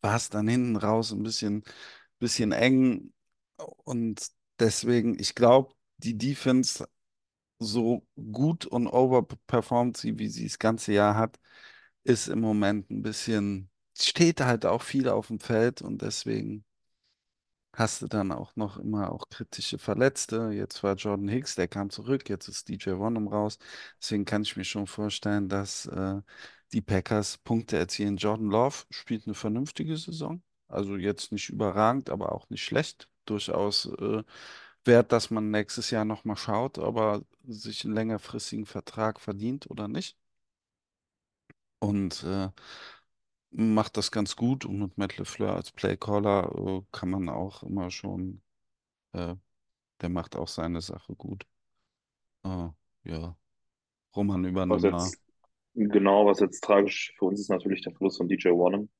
[0.00, 1.64] war es dann hinten raus ein bisschen,
[2.18, 3.12] bisschen eng.
[3.84, 4.28] Und
[4.58, 6.88] deswegen, ich glaube, die Defense,
[7.58, 11.40] so gut und overperformed sie, wie sie das ganze Jahr hat,
[12.04, 16.64] ist im Moment ein bisschen, steht halt auch viel auf dem Feld und deswegen
[17.74, 20.50] hast du dann auch noch immer auch kritische Verletzte.
[20.52, 23.58] Jetzt war Jordan Hicks, der kam zurück, jetzt ist DJ Wonnum raus.
[24.00, 26.20] Deswegen kann ich mir schon vorstellen, dass äh,
[26.72, 28.16] die Packers Punkte erzielen.
[28.16, 30.42] Jordan Love spielt eine vernünftige Saison.
[30.68, 33.08] Also jetzt nicht überragend, aber auch nicht schlecht.
[33.24, 34.22] Durchaus äh,
[34.84, 39.88] wert, dass man nächstes Jahr nochmal schaut, ob er sich einen längerfristigen Vertrag verdient oder
[39.88, 40.16] nicht.
[41.80, 42.50] Und äh,
[43.50, 47.90] macht das ganz gut und mit Matt LeFleur als Playcaller äh, kann man auch immer
[47.90, 48.42] schon,
[49.12, 49.34] äh,
[50.00, 51.46] der macht auch seine Sache gut.
[52.44, 52.68] Äh,
[53.04, 53.36] ja,
[54.14, 54.44] Roman
[54.80, 55.20] jetzt,
[55.88, 58.90] genau, was jetzt tragisch für uns ist natürlich der Verlust von DJ Wonnum.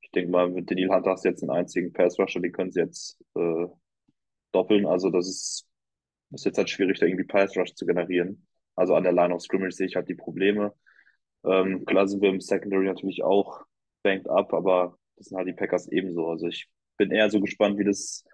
[0.00, 2.80] Ich denke mal, mit Daniel Hunter hast du jetzt einen einzigen Pass-Rusher, die können sie
[2.80, 3.66] jetzt äh,
[4.52, 4.86] doppeln.
[4.86, 5.68] Also das ist,
[6.32, 8.46] ist jetzt halt schwierig, da irgendwie Pass-Rush zu generieren.
[8.76, 10.74] Also an der Line of Scrimmage sehe ich halt die Probleme.
[11.44, 13.64] Ähm, klar sind wir im Secondary natürlich auch
[14.02, 16.28] banked up, aber das sind halt die Packers ebenso.
[16.28, 18.24] Also ich bin eher so gespannt, wie das,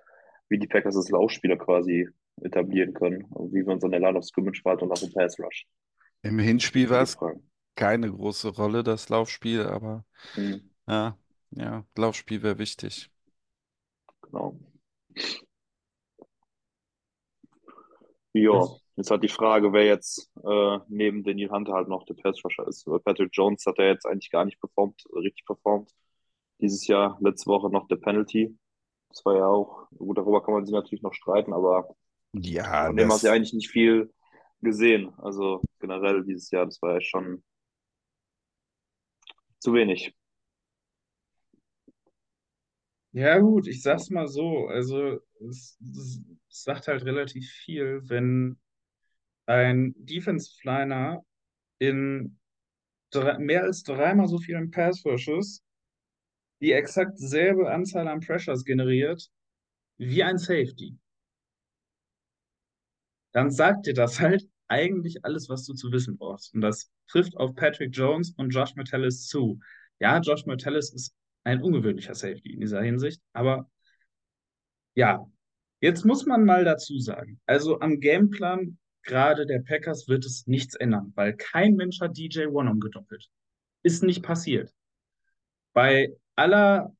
[0.49, 2.09] wie die Packers das Laufspieler quasi
[2.43, 3.25] etablieren können.
[3.35, 5.67] Also wie wir uns an der Line of Scrimmage verhalten und auch im Pass Rush.
[6.23, 7.17] Im Hinspiel war es.
[7.77, 10.05] Keine große Rolle, das Laufspiel, aber
[10.35, 11.19] Mhm, ja,
[11.53, 13.11] ja, Laufspiel wäre wichtig.
[14.23, 14.57] genau.
[18.33, 22.43] Ja, jetzt hat die Frage, wer jetzt äh, neben Daniel Hunter halt noch der Pass
[22.45, 22.87] Rusher ist.
[22.87, 25.91] Weil Patrick Jones hat ja jetzt eigentlich gar nicht performt, richtig performt.
[26.61, 28.59] Dieses Jahr, letzte Woche noch der Penalty.
[29.11, 31.89] Das war ja auch, gut, darüber kann man sich natürlich noch streiten, aber
[32.33, 34.13] Ja, von dem hast du ja das, eigentlich nicht viel
[34.63, 35.13] gesehen.
[35.19, 37.45] Also generell dieses Jahr, das war ja schon
[39.67, 40.15] zu wenig.
[43.11, 44.69] Ja, gut, ich sag's mal so.
[44.69, 48.61] Also, es, es sagt halt relativ viel, wenn
[49.47, 51.25] ein Defensive Liner
[51.79, 52.39] in
[53.11, 55.65] drei, mehr als dreimal so vielen Pass Rushes
[56.61, 59.31] die exakt selbe Anzahl an Pressures generiert
[59.99, 60.97] wie ein Safety.
[63.33, 66.55] Dann sagt dir das halt eigentlich alles, was du zu wissen brauchst.
[66.55, 69.61] Und das trifft auf Patrick Jones und Josh Metellus zu.
[70.01, 71.15] Ja, Josh Metellus ist
[71.45, 73.71] ein ungewöhnlicher Safety in dieser Hinsicht, aber
[74.95, 75.25] ja,
[75.81, 80.75] jetzt muss man mal dazu sagen, also am Gameplan gerade der Packers wird es nichts
[80.75, 83.31] ändern, weil kein Mensch hat DJ Wonnum gedoppelt.
[83.83, 84.75] Ist nicht passiert.
[85.73, 86.95] Bei aller,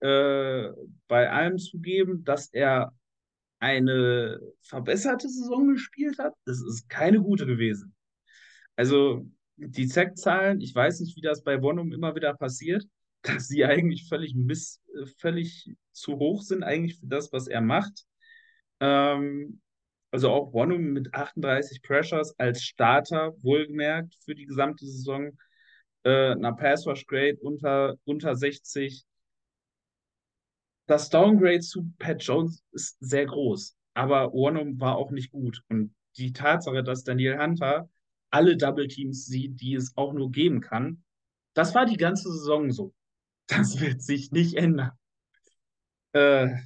[0.00, 0.68] äh,
[1.06, 2.92] bei allem zugeben, dass er
[3.60, 7.94] eine verbesserte Saison gespielt hat, das ist keine gute gewesen.
[8.74, 12.84] Also die Sackzahlen, ich weiß nicht, wie das bei Wonnum immer wieder passiert,
[13.22, 17.60] dass sie eigentlich völlig miss, äh, völlig zu hoch sind, eigentlich für das, was er
[17.60, 18.04] macht.
[18.80, 19.60] Ähm,
[20.10, 25.36] also auch Wonnum mit 38 Pressures als Starter, wohlgemerkt, für die gesamte Saison.
[26.02, 29.04] Äh, einer Pass Rush Grade unter, unter 60.
[30.90, 35.62] Das Downgrade zu Pat Jones ist sehr groß, aber Wonnum war auch nicht gut.
[35.68, 37.88] Und die Tatsache, dass Daniel Hunter
[38.30, 41.04] alle Double Teams sieht, die es auch nur geben kann,
[41.54, 42.92] das war die ganze Saison so.
[43.46, 44.90] Das wird sich nicht ändern.
[46.10, 46.56] Äh,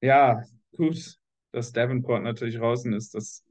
[0.00, 0.42] ja,
[0.74, 1.18] gut,
[1.50, 3.44] dass Davenport natürlich draußen ist, das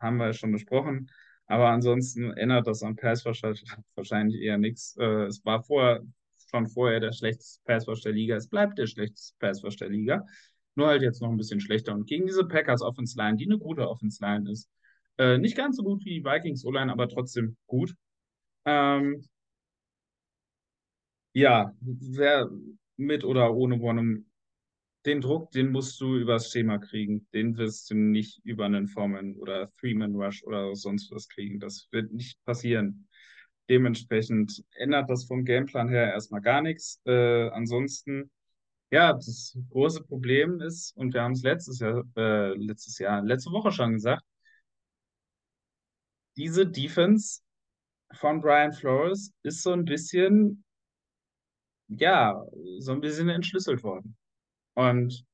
[0.00, 1.12] haben wir ja schon besprochen.
[1.46, 4.96] Aber ansonsten ändert das am Pass wahrscheinlich eher nichts.
[4.96, 6.02] Äh, es war vorher,
[6.46, 8.36] schon vorher der schlechteste Pass der Liga.
[8.36, 10.24] Es bleibt der schlechteste Pass der Liga.
[10.74, 11.94] Nur halt jetzt noch ein bisschen schlechter.
[11.94, 14.68] Und gegen diese Packers Offense Line, die eine gute Offense Line ist,
[15.18, 17.94] äh, nicht ganz so gut wie die Vikings O-Line, aber trotzdem gut.
[18.66, 19.24] Ähm,
[21.32, 22.50] ja, wer
[22.96, 24.26] mit oder ohne Wonnum,
[25.06, 27.26] den Druck, den musst du übers Schema kriegen.
[27.32, 31.60] Den wirst du nicht über einen Foreman oder Three-Man-Rush oder sonst was kriegen.
[31.60, 33.06] Das wird nicht passieren.
[33.68, 37.00] Dementsprechend ändert das vom Gameplan her erstmal gar nichts.
[37.04, 38.30] Äh, ansonsten,
[38.90, 43.50] ja, das große Problem ist, und wir haben es letztes Jahr, äh, letztes Jahr, letzte
[43.50, 44.22] Woche schon gesagt,
[46.36, 47.40] diese Defense
[48.12, 50.64] von Brian Flores ist so ein bisschen,
[51.88, 52.44] ja,
[52.78, 54.16] so ein bisschen entschlüsselt worden.
[54.74, 55.24] Und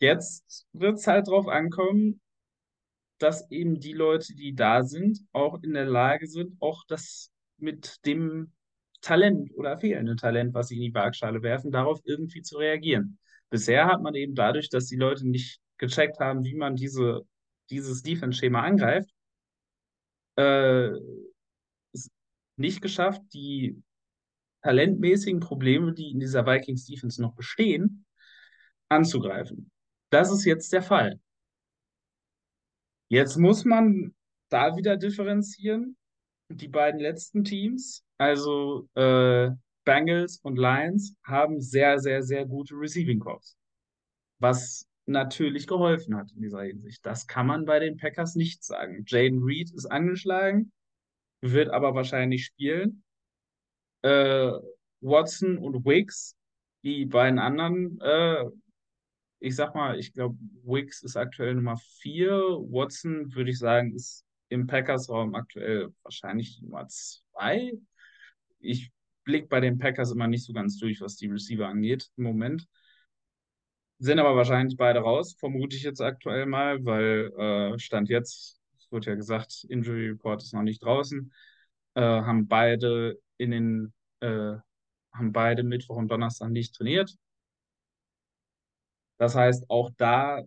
[0.00, 2.20] jetzt wird es halt drauf ankommen,
[3.18, 7.30] dass eben die Leute, die da sind, auch in der Lage sind, auch das
[7.60, 8.52] mit dem
[9.00, 13.18] Talent oder fehlenden Talent, was sie in die Waagschale werfen, darauf irgendwie zu reagieren.
[13.50, 17.22] Bisher hat man eben dadurch, dass die Leute nicht gecheckt haben, wie man diese,
[17.70, 19.10] dieses Defense-Schema angreift,
[20.36, 20.90] äh,
[22.56, 23.82] nicht geschafft, die
[24.62, 28.04] talentmäßigen Probleme, die in dieser Vikings Defense noch bestehen,
[28.88, 29.70] anzugreifen.
[30.10, 31.20] Das ist jetzt der Fall.
[33.08, 34.14] Jetzt muss man
[34.48, 35.96] da wieder differenzieren.
[36.50, 39.50] Die beiden letzten Teams, also äh,
[39.84, 43.56] Bengals und Lions, haben sehr, sehr, sehr gute Receiving Corps.
[44.38, 47.04] Was natürlich geholfen hat in dieser Hinsicht.
[47.04, 49.04] Das kann man bei den Packers nicht sagen.
[49.06, 50.70] Jaden Reed ist angeschlagen,
[51.40, 53.02] wird aber wahrscheinlich spielen.
[54.02, 54.52] Äh,
[55.00, 56.36] Watson und Wicks,
[56.84, 58.44] die beiden anderen, äh,
[59.40, 62.30] ich sag mal, ich glaube, Wicks ist aktuell Nummer 4.
[62.70, 67.72] Watson, würde ich sagen, ist im Packers-Raum aktuell wahrscheinlich Nummer 2.
[68.60, 68.90] Ich
[69.24, 72.66] blicke bei den Packers immer nicht so ganz durch, was die Receiver angeht im Moment.
[73.98, 78.90] Sind aber wahrscheinlich beide raus, vermute ich jetzt aktuell mal, weil äh, Stand jetzt, es
[78.92, 81.32] wird ja gesagt, Injury Report ist noch nicht draußen,
[81.94, 84.54] äh, haben beide in den, äh,
[85.12, 87.14] haben beide Mittwoch und Donnerstag nicht trainiert.
[89.18, 90.42] Das heißt, auch da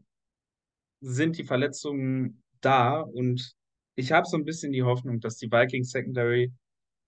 [1.02, 3.54] sind die Verletzungen da und
[3.96, 6.52] ich habe so ein bisschen die Hoffnung, dass die Vikings Secondary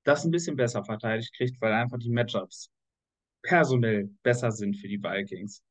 [0.03, 2.69] das ein bisschen besser verteidigt kriegt, weil einfach die Matchups
[3.41, 5.63] personell besser sind für die Vikings.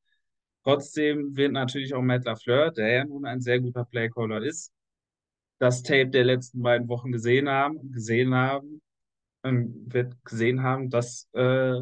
[0.64, 4.72] Trotzdem wird natürlich auch Matt LaFleur, der ja nun ein sehr guter Playcaller ist,
[5.58, 8.80] das Tape der letzten beiden Wochen gesehen haben, gesehen haben,
[9.42, 11.80] wird gesehen haben, dass äh,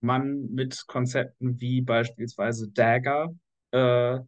[0.00, 3.34] man mit Konzepten wie beispielsweise Dagger
[3.70, 4.18] äh,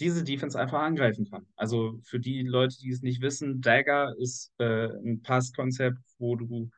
[0.00, 1.46] diese Defense einfach angreifen kann.
[1.56, 6.70] Also für die Leute, die es nicht wissen, Dagger ist äh, ein Passkonzept, wo du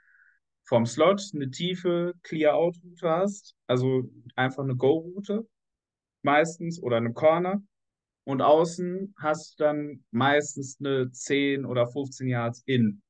[0.64, 5.46] vom Slot eine tiefe Clear-Out-Route hast, also einfach eine Go-Route
[6.22, 7.62] meistens oder eine Corner.
[8.24, 13.02] Und außen hast du dann meistens eine 10 oder 15 Yards in,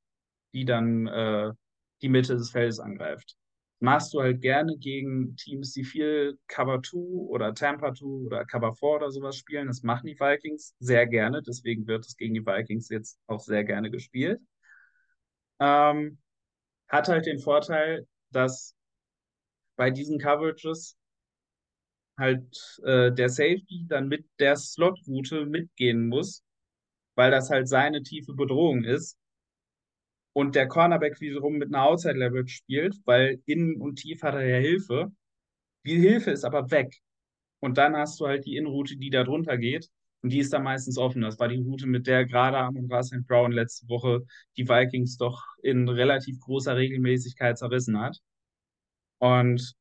[0.55, 1.53] die dann äh,
[2.01, 3.37] die Mitte des Feldes angreift.
[3.81, 8.75] Machst du halt gerne gegen Teams, die viel Cover 2 oder Tampa 2 oder Cover
[8.75, 9.69] 4 oder sowas spielen.
[9.69, 11.43] Das machen die Vikings sehr gerne.
[11.43, 14.41] Deswegen wird es gegen die Vikings jetzt auch sehr gerne gespielt.
[15.61, 16.19] Ähm,
[16.89, 18.77] hat halt den Vorteil, dass
[19.77, 20.97] bei diesen Coverages
[22.19, 26.43] halt äh, der Safety dann mit der Slot-Route mitgehen muss,
[27.17, 29.19] weil das halt seine tiefe Bedrohung ist.
[30.33, 34.59] Und der Cornerback wiederum mit einer Outside-Leverage spielt, weil innen und tief hat er ja
[34.59, 35.11] Hilfe.
[35.85, 37.01] Die Hilfe ist aber weg.
[37.61, 39.89] Und dann hast du halt die Innenroute, die da drunter geht.
[40.23, 41.23] Und die ist dann meistens offen.
[41.23, 43.27] Das war die Route, mit der gerade Amon St.
[43.27, 44.25] Brown letzte Woche
[44.57, 48.19] die Vikings doch in relativ großer Regelmäßigkeit zerrissen hat.
[49.19, 49.75] Und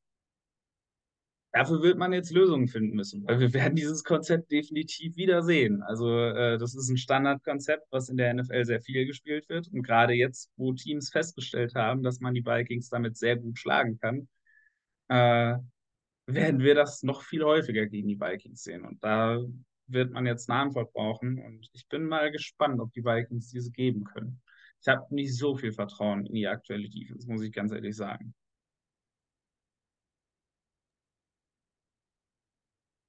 [1.52, 5.82] dafür wird man jetzt Lösungen finden müssen, weil wir werden dieses Konzept definitiv wiedersehen.
[5.84, 9.68] Also äh, das ist ein Standardkonzept, was in der NFL sehr viel gespielt wird.
[9.70, 13.98] Und gerade jetzt, wo Teams festgestellt haben, dass man die Vikings damit sehr gut schlagen
[14.00, 14.28] kann,
[15.10, 15.58] äh,
[16.28, 18.86] werden wir das noch viel häufiger gegen die Vikings sehen.
[18.86, 19.40] Und da
[19.88, 21.40] wird man jetzt eine Antwort brauchen.
[21.40, 24.42] Und ich bin mal gespannt, ob die Vikings diese geben können.
[24.82, 28.34] Ich habe nicht so viel Vertrauen in die aktuelle Defense, muss ich ganz ehrlich sagen.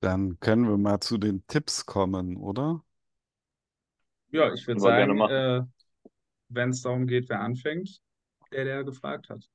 [0.00, 2.82] Dann können wir mal zu den Tipps kommen, oder?
[4.30, 5.62] Ja, ich würde sagen, äh,
[6.48, 8.00] wenn es darum geht, wer anfängt,
[8.52, 9.48] der, der gefragt hat.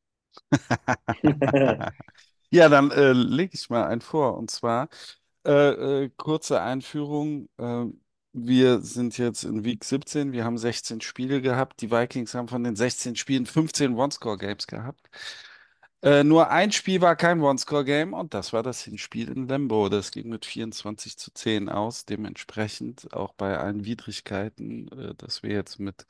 [2.49, 4.37] ja, dann äh, lege ich mal einen vor.
[4.37, 4.89] Und zwar
[5.45, 7.49] äh, äh, kurze Einführung.
[7.57, 7.85] Äh,
[8.33, 10.33] wir sind jetzt in Week 17.
[10.33, 11.81] Wir haben 16 Spiele gehabt.
[11.81, 15.09] Die Vikings haben von den 16 Spielen 15 One-Score-Games gehabt.
[16.05, 19.89] Äh, nur ein Spiel war kein One-Score-Game und das war das Hinspiel in Lembo.
[19.89, 22.05] Das ging mit 24 zu 10 aus.
[22.05, 26.05] Dementsprechend auch bei allen Widrigkeiten, äh, dass wir jetzt mit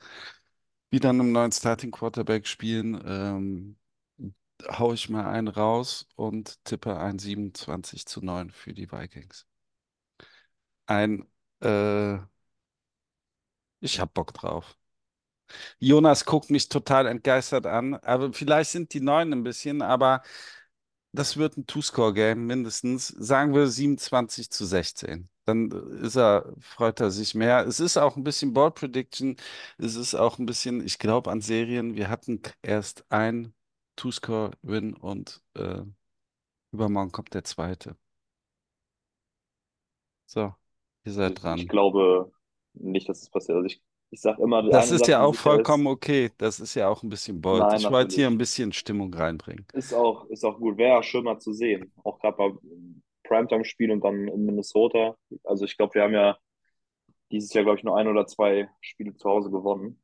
[0.90, 3.78] wieder einem neuen Starting Quarterback spielen, ähm,
[4.68, 9.46] hau ich mal einen raus und tippe ein 27 zu 9 für die Vikings.
[10.86, 11.26] Ein,
[11.60, 12.18] äh,
[13.80, 14.76] ich hab Bock drauf.
[15.78, 17.94] Jonas guckt mich total entgeistert an.
[17.94, 20.22] Aber vielleicht sind die Neuen ein bisschen, aber
[21.12, 23.08] das wird ein Two-Score-Game mindestens.
[23.08, 25.28] Sagen wir 27 zu 16.
[25.46, 25.70] Dann
[26.02, 27.66] ist er, freut er sich mehr.
[27.66, 29.36] Es ist auch ein bisschen Board Prediction.
[29.78, 31.94] Es ist auch ein bisschen, ich glaube an Serien.
[31.94, 33.54] Wir hatten erst ein
[33.96, 35.82] Two-Score-Win und äh,
[36.72, 37.96] übermorgen kommt der zweite.
[40.26, 40.54] So,
[41.04, 41.58] ihr seid dran.
[41.58, 42.32] Ich glaube
[42.74, 43.56] nicht, dass es passiert.
[43.56, 43.80] Also ich
[44.10, 46.30] ich sag immer, das ist Sache, ja auch vollkommen ist, okay.
[46.38, 47.62] Das ist ja auch ein bisschen Bold.
[47.62, 49.66] Nein, ich wollte hier ein bisschen Stimmung reinbringen.
[49.72, 50.78] Ist auch, ist auch gut.
[50.78, 51.92] Wäre ja schön mal zu sehen.
[52.04, 52.52] Auch gerade bei
[53.24, 55.16] Primetime-Spielen und dann in Minnesota.
[55.44, 56.38] Also ich glaube, wir haben ja
[57.32, 60.00] dieses Jahr, glaube ich, nur ein oder zwei Spiele zu Hause gewonnen.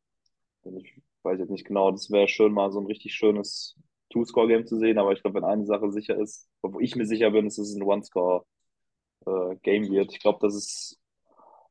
[0.65, 1.93] Ich weiß jetzt nicht genau.
[1.93, 3.77] Das wäre schön, mal so ein richtig schönes
[4.11, 4.99] Two-Score-Game zu sehen.
[4.99, 7.69] Aber ich glaube, wenn eine Sache sicher ist, wo ich mir sicher bin, ist, dass
[7.69, 10.13] es ein One-Score-Game äh, wird.
[10.13, 10.99] Ich glaube, dass es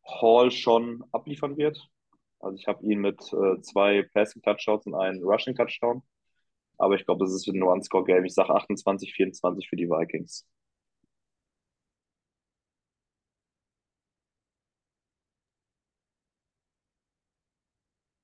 [0.06, 1.90] Hall schon abliefern wird.
[2.42, 6.04] Also ich habe ihn mit äh, zwei Passing Touchdowns und einem Rushing Touchdown.
[6.78, 8.26] Aber ich glaube, das ist ein One-Score-Game.
[8.26, 10.48] Ich sage 28, 24 für die Vikings.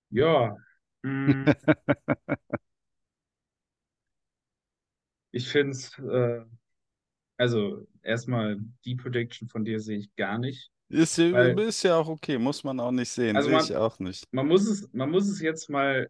[0.09, 0.55] Ja.
[1.03, 1.45] Mm.
[5.31, 6.43] ich finde es, äh,
[7.37, 10.71] also erstmal die Prediction von dir sehe ich gar nicht.
[10.89, 13.99] Ist, Weil, ist ja auch okay, muss man auch nicht sehen, also sehe ich auch
[13.99, 14.25] nicht.
[14.31, 16.09] Man muss, es, man muss es jetzt mal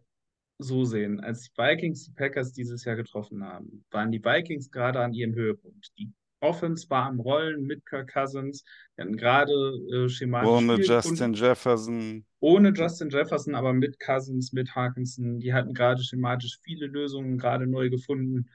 [0.58, 1.20] so sehen.
[1.20, 5.34] Als die Vikings die Packers dieses Jahr getroffen haben, waren die Vikings gerade an ihrem
[5.34, 5.90] Höhepunkt.
[5.98, 8.64] Die Offense war am Rollen mit Kirk Cousins.
[8.96, 10.48] Die hatten gerade äh, schematisch.
[10.48, 12.24] Ohne Justin Jefferson.
[12.40, 15.40] Ohne Justin Jefferson, aber mit Cousins, mit Harkinson.
[15.40, 18.48] Die hatten gerade schematisch viele Lösungen gerade neu gefunden,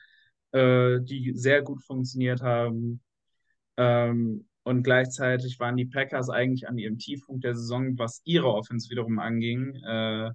[0.52, 3.02] äh, die sehr gut funktioniert haben.
[3.76, 8.90] Ähm, und gleichzeitig waren die Packers eigentlich an ihrem Tiefpunkt der Saison, was ihre Offense
[8.90, 10.32] wiederum anging, äh,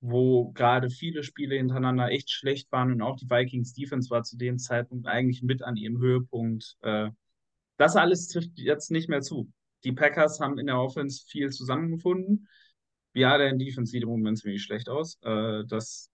[0.00, 4.36] wo gerade viele Spiele hintereinander echt schlecht waren und auch die Vikings Defense war zu
[4.36, 6.76] dem Zeitpunkt eigentlich mit an ihrem Höhepunkt.
[6.82, 7.10] Äh,
[7.78, 9.50] das alles trifft jetzt nicht mehr zu.
[9.84, 12.48] Die Packers haben in der Offense viel zusammengefunden.
[13.14, 15.18] Ja, der Defense sieht im Moment ziemlich schlecht aus.
[15.22, 16.10] Äh, das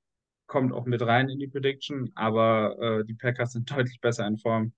[0.46, 4.38] kommt auch mit rein in die Prediction, aber äh, die Packers sind deutlich besser in
[4.38, 4.72] Form,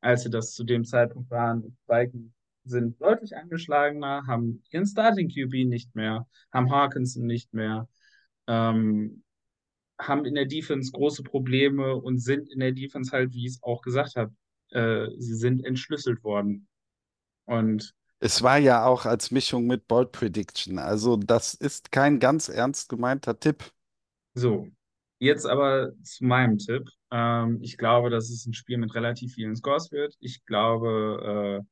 [0.00, 1.62] als sie das zu dem Zeitpunkt waren.
[1.62, 2.32] Die Vikings
[2.64, 7.88] sind deutlich angeschlagener, haben ihren Starting QB nicht mehr, haben Harkinson nicht mehr,
[8.46, 9.22] ähm,
[9.98, 13.62] haben in der Defense große Probleme und sind in der Defense halt, wie ich es
[13.62, 14.34] auch gesagt habe,
[14.70, 16.68] äh, sie sind entschlüsselt worden.
[17.46, 20.78] Und Es war ja auch als Mischung mit Bold Prediction.
[20.78, 23.72] Also das ist kein ganz ernst gemeinter Tipp.
[24.34, 24.66] so,
[25.20, 26.88] jetzt aber zu meinem Tipp.
[27.12, 30.16] Ähm, ich glaube, dass es ein Spiel mit relativ vielen Scores wird.
[30.20, 31.66] Ich glaube, äh,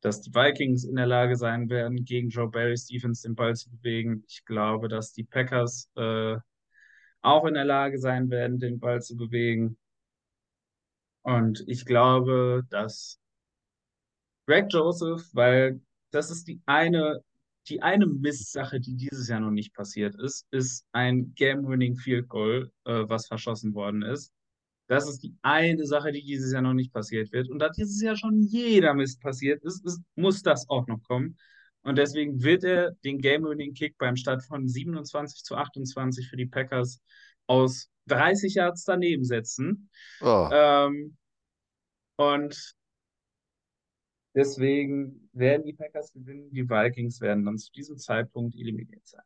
[0.00, 3.70] dass die Vikings in der Lage sein werden, gegen Joe Barrys Defense den Ball zu
[3.70, 4.24] bewegen.
[4.28, 6.36] Ich glaube, dass die Packers äh,
[7.22, 9.78] auch in der Lage sein werden, den Ball zu bewegen.
[11.22, 13.18] Und ich glaube, dass
[14.46, 15.80] Greg Joseph, weil
[16.10, 17.20] das ist die eine,
[17.68, 22.70] die eine Misssache, die dieses Jahr noch nicht passiert ist, ist ein Game-Winning Field Goal,
[22.84, 24.32] äh, was verschossen worden ist.
[24.88, 27.48] Das ist die eine Sache, die dieses Jahr noch nicht passiert wird.
[27.50, 31.36] Und da dieses Jahr schon jeder Mist passiert ist, ist muss das auch noch kommen.
[31.82, 37.00] Und deswegen wird er den Game-Winning-Kick beim Start von 27 zu 28 für die Packers
[37.46, 39.88] aus 30 Yards daneben setzen.
[40.20, 40.48] Oh.
[40.52, 41.16] Ähm,
[42.16, 42.75] und
[44.36, 49.24] deswegen werden die Packers gewinnen, die Vikings werden dann zu diesem Zeitpunkt eliminiert sein.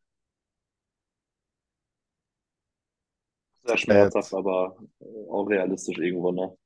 [3.65, 6.57] Sehr schmerzhaft, aber äh, auch realistisch irgendwo, ne?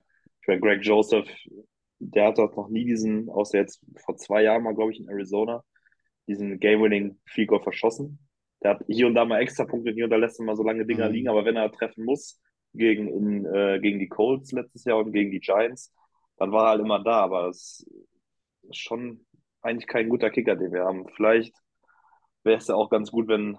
[0.43, 1.29] Ich meine, Greg Joseph,
[2.01, 5.09] der hat doch noch nie diesen, außer jetzt vor zwei Jahren mal, glaube ich, in
[5.09, 5.65] Arizona,
[6.29, 8.19] diesen Game-Winning Field Goal verschossen.
[8.63, 10.63] Der hat hier und da mal extra Punkte, hier und da lässt er mal so
[10.65, 11.15] lange Dinger Mhm.
[11.15, 12.41] liegen, aber wenn er treffen muss,
[12.75, 15.93] gegen, in, äh, gegen die Colts letztes Jahr und gegen die Giants,
[16.39, 17.87] dann war er halt immer da, aber das
[18.69, 19.25] ist schon
[19.63, 21.09] eigentlich kein guter Kicker, den wir haben.
[21.17, 21.55] Vielleicht
[22.43, 23.59] wäre es ja auch ganz gut, wenn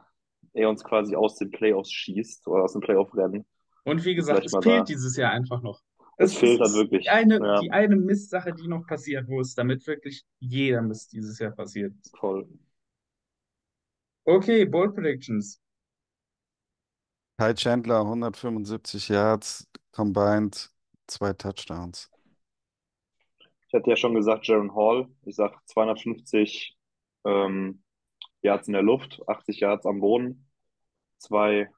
[0.54, 3.46] er uns quasi aus den Playoffs schießt oder aus dem Playoff-Rennen.
[3.84, 4.84] Und wie gesagt, Vielleicht es fehlt da.
[4.86, 5.82] dieses Jahr einfach noch.
[6.18, 7.60] Es fehlt halt ist wirklich, Die eine, ja.
[7.60, 11.94] die eine Mistsache, die noch passieren muss, damit wirklich jeder Mist dieses Jahr passiert.
[12.20, 12.48] Voll.
[14.28, 15.60] Okay, Bold Predictions.
[17.38, 20.70] Ty Chandler, 175 Yards, combined,
[21.08, 22.10] zwei Touchdowns.
[23.76, 25.10] Ich hatte ja schon gesagt, Jaron Hall.
[25.26, 26.78] Ich sag 250
[27.26, 27.84] ähm,
[28.42, 30.50] Yards in der Luft, 80 Yards am Boden,
[31.18, 31.70] zwei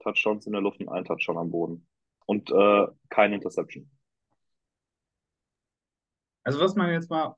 [0.00, 1.86] Touchdowns in der Luft und ein Touchdown am Boden.
[2.26, 3.88] Und äh, keine Interception.
[6.42, 7.36] Also was man jetzt mal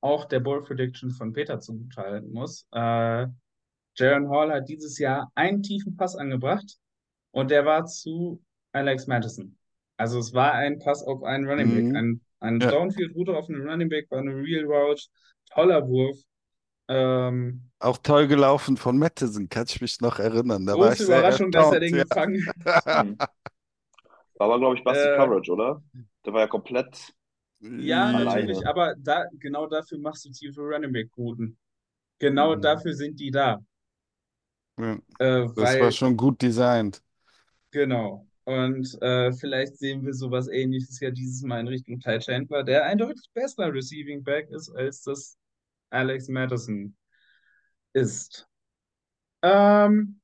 [0.00, 2.66] auch der Bold Prediction von Peter zugutehalten muss.
[2.72, 3.28] Äh,
[3.94, 6.78] Jaron Hall hat dieses Jahr einen tiefen Pass angebracht
[7.30, 8.42] und der war zu
[8.72, 9.56] Alex Madison.
[9.96, 11.84] Also es war ein Pass auf einen Running Back.
[11.84, 11.96] Mhm.
[11.96, 12.68] Ein, ein Ja.
[12.68, 15.04] Downfield-Route auf einen Running Back war eine Real Route.
[15.54, 16.18] Toller Wurf.
[16.88, 20.66] Ähm, Auch toll gelaufen von Mattison, kann ich mich noch erinnern.
[20.66, 22.04] Da war große ich sehr Überraschung, dass er den ja.
[22.04, 22.56] gefangen hat.
[22.90, 23.18] Mhm.
[24.38, 25.82] War aber, glaube ich, Basti Äh, Coverage, oder?
[26.24, 27.14] Der war ja komplett.
[27.60, 28.14] Ja, Alleine.
[28.14, 31.58] natürlich, aber da, genau dafür machst du tiefe Running Back-Routen.
[32.20, 32.62] Genau Mhm.
[32.62, 33.60] dafür sind die da.
[34.76, 37.02] Ja, Äh, das weil, war schon gut designt.
[37.72, 38.27] genau.
[38.48, 42.86] Und äh, vielleicht sehen wir sowas ähnliches ja dieses Mal in Richtung Ty Chandler, der
[42.86, 45.36] ein deutlich besserer Receiving Back ist, als das
[45.90, 46.96] Alex Madison
[47.92, 48.48] ist.
[49.42, 50.22] Ähm,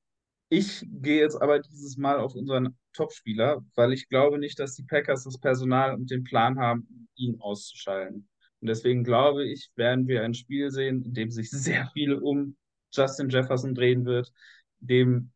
[0.48, 4.84] ich gehe jetzt aber dieses Mal auf unseren Topspieler, weil ich glaube nicht, dass die
[4.84, 8.26] Packers das Personal und den Plan haben, ihn auszuschalten.
[8.62, 12.56] Und deswegen glaube ich, werden wir ein Spiel sehen, in dem sich sehr viel um
[12.90, 14.32] Justin Jefferson drehen wird,
[14.80, 15.30] dem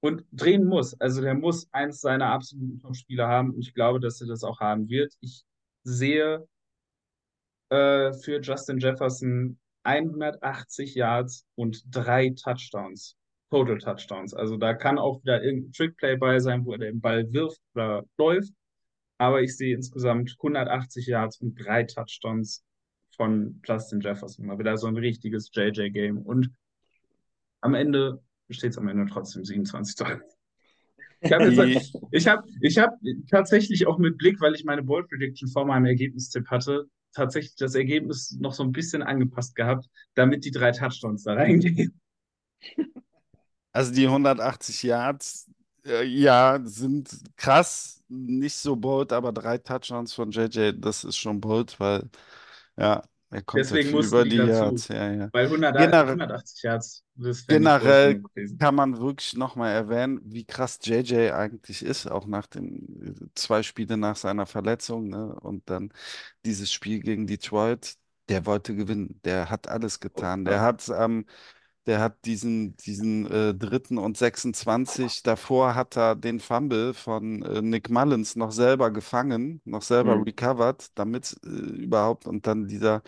[0.00, 0.98] und drehen muss.
[1.00, 4.60] Also der muss eins seiner absoluten Topspieler haben und ich glaube, dass er das auch
[4.60, 5.14] haben wird.
[5.20, 5.44] Ich
[5.84, 6.46] sehe
[7.68, 13.16] äh, für Justin Jefferson 180 Yards und drei Touchdowns.
[13.50, 14.34] Total Touchdowns.
[14.34, 18.04] Also da kann auch wieder irgendein Trickplay bei sein, wo er den Ball wirft oder
[18.16, 18.52] läuft.
[19.18, 22.64] Aber ich sehe insgesamt 180 Yards und drei Touchdowns
[23.16, 24.46] von Justin Jefferson.
[24.46, 26.18] Mal wieder so ein richtiges JJ-Game.
[26.22, 26.50] Und
[27.60, 28.22] am Ende
[28.54, 30.22] steht es am Ende trotzdem 27 zu 1.
[31.22, 31.92] Ich habe jetzt,
[32.62, 32.96] ich habe
[33.30, 37.74] tatsächlich auch mit Blick, weil ich meine Bold Prediction vor meinem Ergebnistipp hatte, tatsächlich das
[37.74, 42.00] Ergebnis noch so ein bisschen angepasst gehabt, damit die drei Touchdowns da reingehen.
[43.72, 45.50] Also die 180 Yards,
[45.84, 51.40] äh, ja, sind krass, nicht so bold, aber drei Touchdowns von JJ, das ist schon
[51.40, 52.08] bold, weil,
[52.76, 55.30] ja, Er kommt Deswegen halt über die die ja, ja.
[55.32, 58.22] Weil 100, Generell- 180 Yards, das wäre nicht groß Generell
[58.58, 63.96] kann man wirklich nochmal erwähnen, wie krass JJ eigentlich ist, auch nach den zwei Spiele
[63.96, 65.34] nach seiner Verletzung, ne?
[65.40, 65.92] Und dann
[66.44, 67.96] dieses Spiel gegen Detroit,
[68.28, 70.44] der wollte gewinnen, der hat alles getan.
[70.46, 71.26] Der hat ähm,
[71.86, 77.62] der hat diesen, diesen äh, dritten und 26, davor hat er den Fumble von äh,
[77.62, 80.24] Nick Mullins noch selber gefangen, noch selber Mhm.
[80.24, 83.02] recovered, damit äh, überhaupt, und dann dieser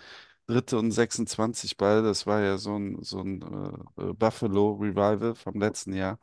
[0.46, 3.42] dritte und 26 Ball, das war ja so ein, so ein
[3.98, 6.18] äh, äh, Buffalo Revival vom letzten Jahr.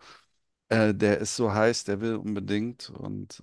[0.69, 3.41] Äh, der ist so heiß, der will unbedingt und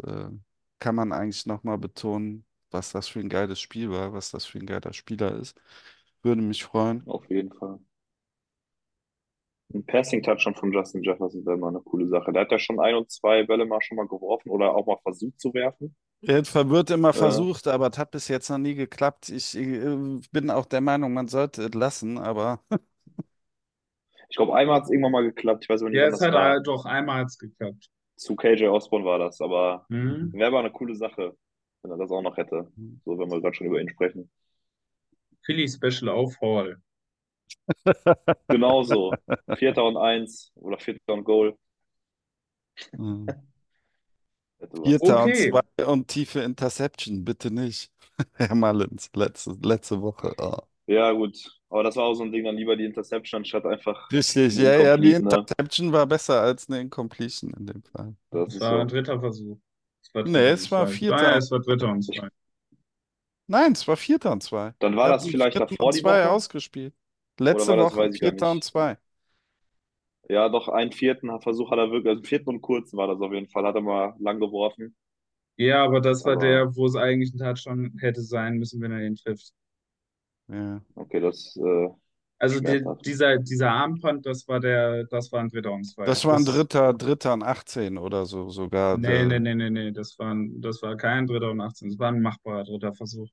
[0.79, 4.59] kann man eigentlich nochmal betonen, was das für ein geiles Spiel war, was das für
[4.59, 5.57] ein geiler Spieler ist.
[6.23, 7.07] Würde mich freuen.
[7.07, 7.81] Auf jeden Fall.
[9.73, 12.33] Ein Passing-Touchdown von Justin Jefferson wäre mal eine coole Sache.
[12.33, 14.99] Der hat ja schon ein und zwei Bälle mal schon mal geworfen oder auch mal
[15.05, 15.95] versucht zu werfen.
[16.23, 17.15] Er hat wird immer Ja.
[17.15, 19.29] versucht, aber es hat bis jetzt noch nie geklappt.
[19.29, 22.61] Ich äh, bin auch der Meinung, man sollte es lassen, aber
[24.29, 25.65] Ich glaube, einmal hat es irgendwann mal geklappt.
[25.65, 26.59] Ich weiß aber nicht, Ja, es hat war.
[26.59, 27.89] äh, doch einmal hat's geklappt.
[28.17, 30.33] Zu KJ Osborne war das, aber Mhm.
[30.33, 31.37] wäre aber eine coole Sache,
[31.83, 32.73] wenn er das auch noch hätte.
[33.05, 34.31] So, wenn wir gerade schon über ihn sprechen.
[35.47, 36.37] Philly Special auf
[37.87, 38.17] Hall.
[38.49, 39.23] Genauso.
[39.57, 41.57] Vierter und eins oder Vierter und Goal.
[44.71, 45.01] was.
[45.01, 45.37] Vierter und Okay.
[45.37, 47.93] zwei und tiefe Interception, bitte nicht.
[48.35, 50.35] Herr Mullins, letzte, letzte Woche.
[50.39, 50.57] Oh.
[50.87, 51.61] Ja, gut.
[51.69, 54.13] Aber das war auch so ein Ding, dann lieber die Interception statt einfach.
[54.13, 55.15] Richtig, ja, ja, die ne?
[55.15, 58.17] Interception war besser als eine Incompletion in dem Fall.
[58.31, 58.89] Das Es ist war ein so.
[58.89, 59.59] dritter Versuch.
[60.03, 60.99] Es war Nee, dritter es und war zwei.
[60.99, 61.35] vierter.
[61.35, 62.29] Ah, es war dritter und zwei.
[63.49, 64.75] Nein, es war Vierter und zwei.
[64.79, 66.31] Dann war das vielleicht davor und die zwei Woche?
[66.31, 66.95] ausgespielt.
[67.39, 68.99] Letzte Woche Vierter und zwei.
[70.29, 73.33] Ja, doch, einen vierten Versuch hat er wirklich, also vierten und kurzen war das auf
[73.33, 74.97] jeden Fall, hat er mal lang geworfen.
[75.57, 78.93] Ja, aber das war Aber- der, wo es eigentlich ein Touchdown hätte sein müssen, wenn
[78.93, 79.53] er ihn trifft.
[80.49, 80.81] Ja.
[80.95, 81.89] Okay, das, äh,
[82.39, 86.05] Also die, dieser, dieser Armpunt, das war der, das war ein dritter und zwei.
[86.05, 88.99] Das war ein Dritter, Dritter und 18 oder so sogar.
[88.99, 91.89] Nee, Der- nee, nee, nee, nee, das war, ein, das war kein dritter und 18,
[91.89, 93.29] das war ein machbarer dritter Versuch.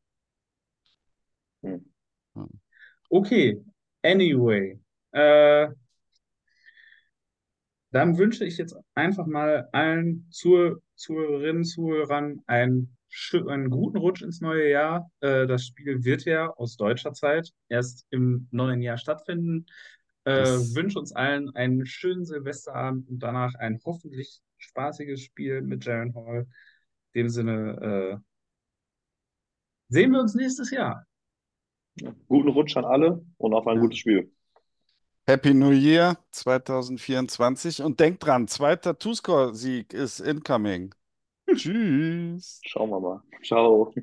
[1.64, 1.80] hm.
[3.12, 3.62] Okay,
[4.04, 4.80] anyway.
[5.12, 5.68] Äh,
[7.92, 12.98] dann wünsche ich jetzt einfach mal allen Zuh Zuhörerinnen, Zuhörern einen,
[13.34, 15.12] einen guten Rutsch ins neue Jahr.
[15.20, 19.66] Äh, das Spiel wird ja aus deutscher Zeit erst im neuen Jahr stattfinden.
[20.26, 26.16] Äh, wünsche uns allen einen schönen Silvesterabend und danach ein hoffentlich spaßiges Spiel mit Jaren
[26.16, 26.48] Hall.
[27.12, 28.24] In dem Sinne, äh,
[29.90, 31.06] sehen wir uns nächstes Jahr.
[32.28, 34.32] Guten Rutsch an alle und auf ein gutes Spiel.
[35.26, 40.94] Happy New Year 2024 und denkt dran, zweiter Two-Score-Sieg ist incoming.
[41.54, 42.60] Tschüss.
[42.66, 43.24] Schauen wir mal.
[43.44, 43.94] Ciao.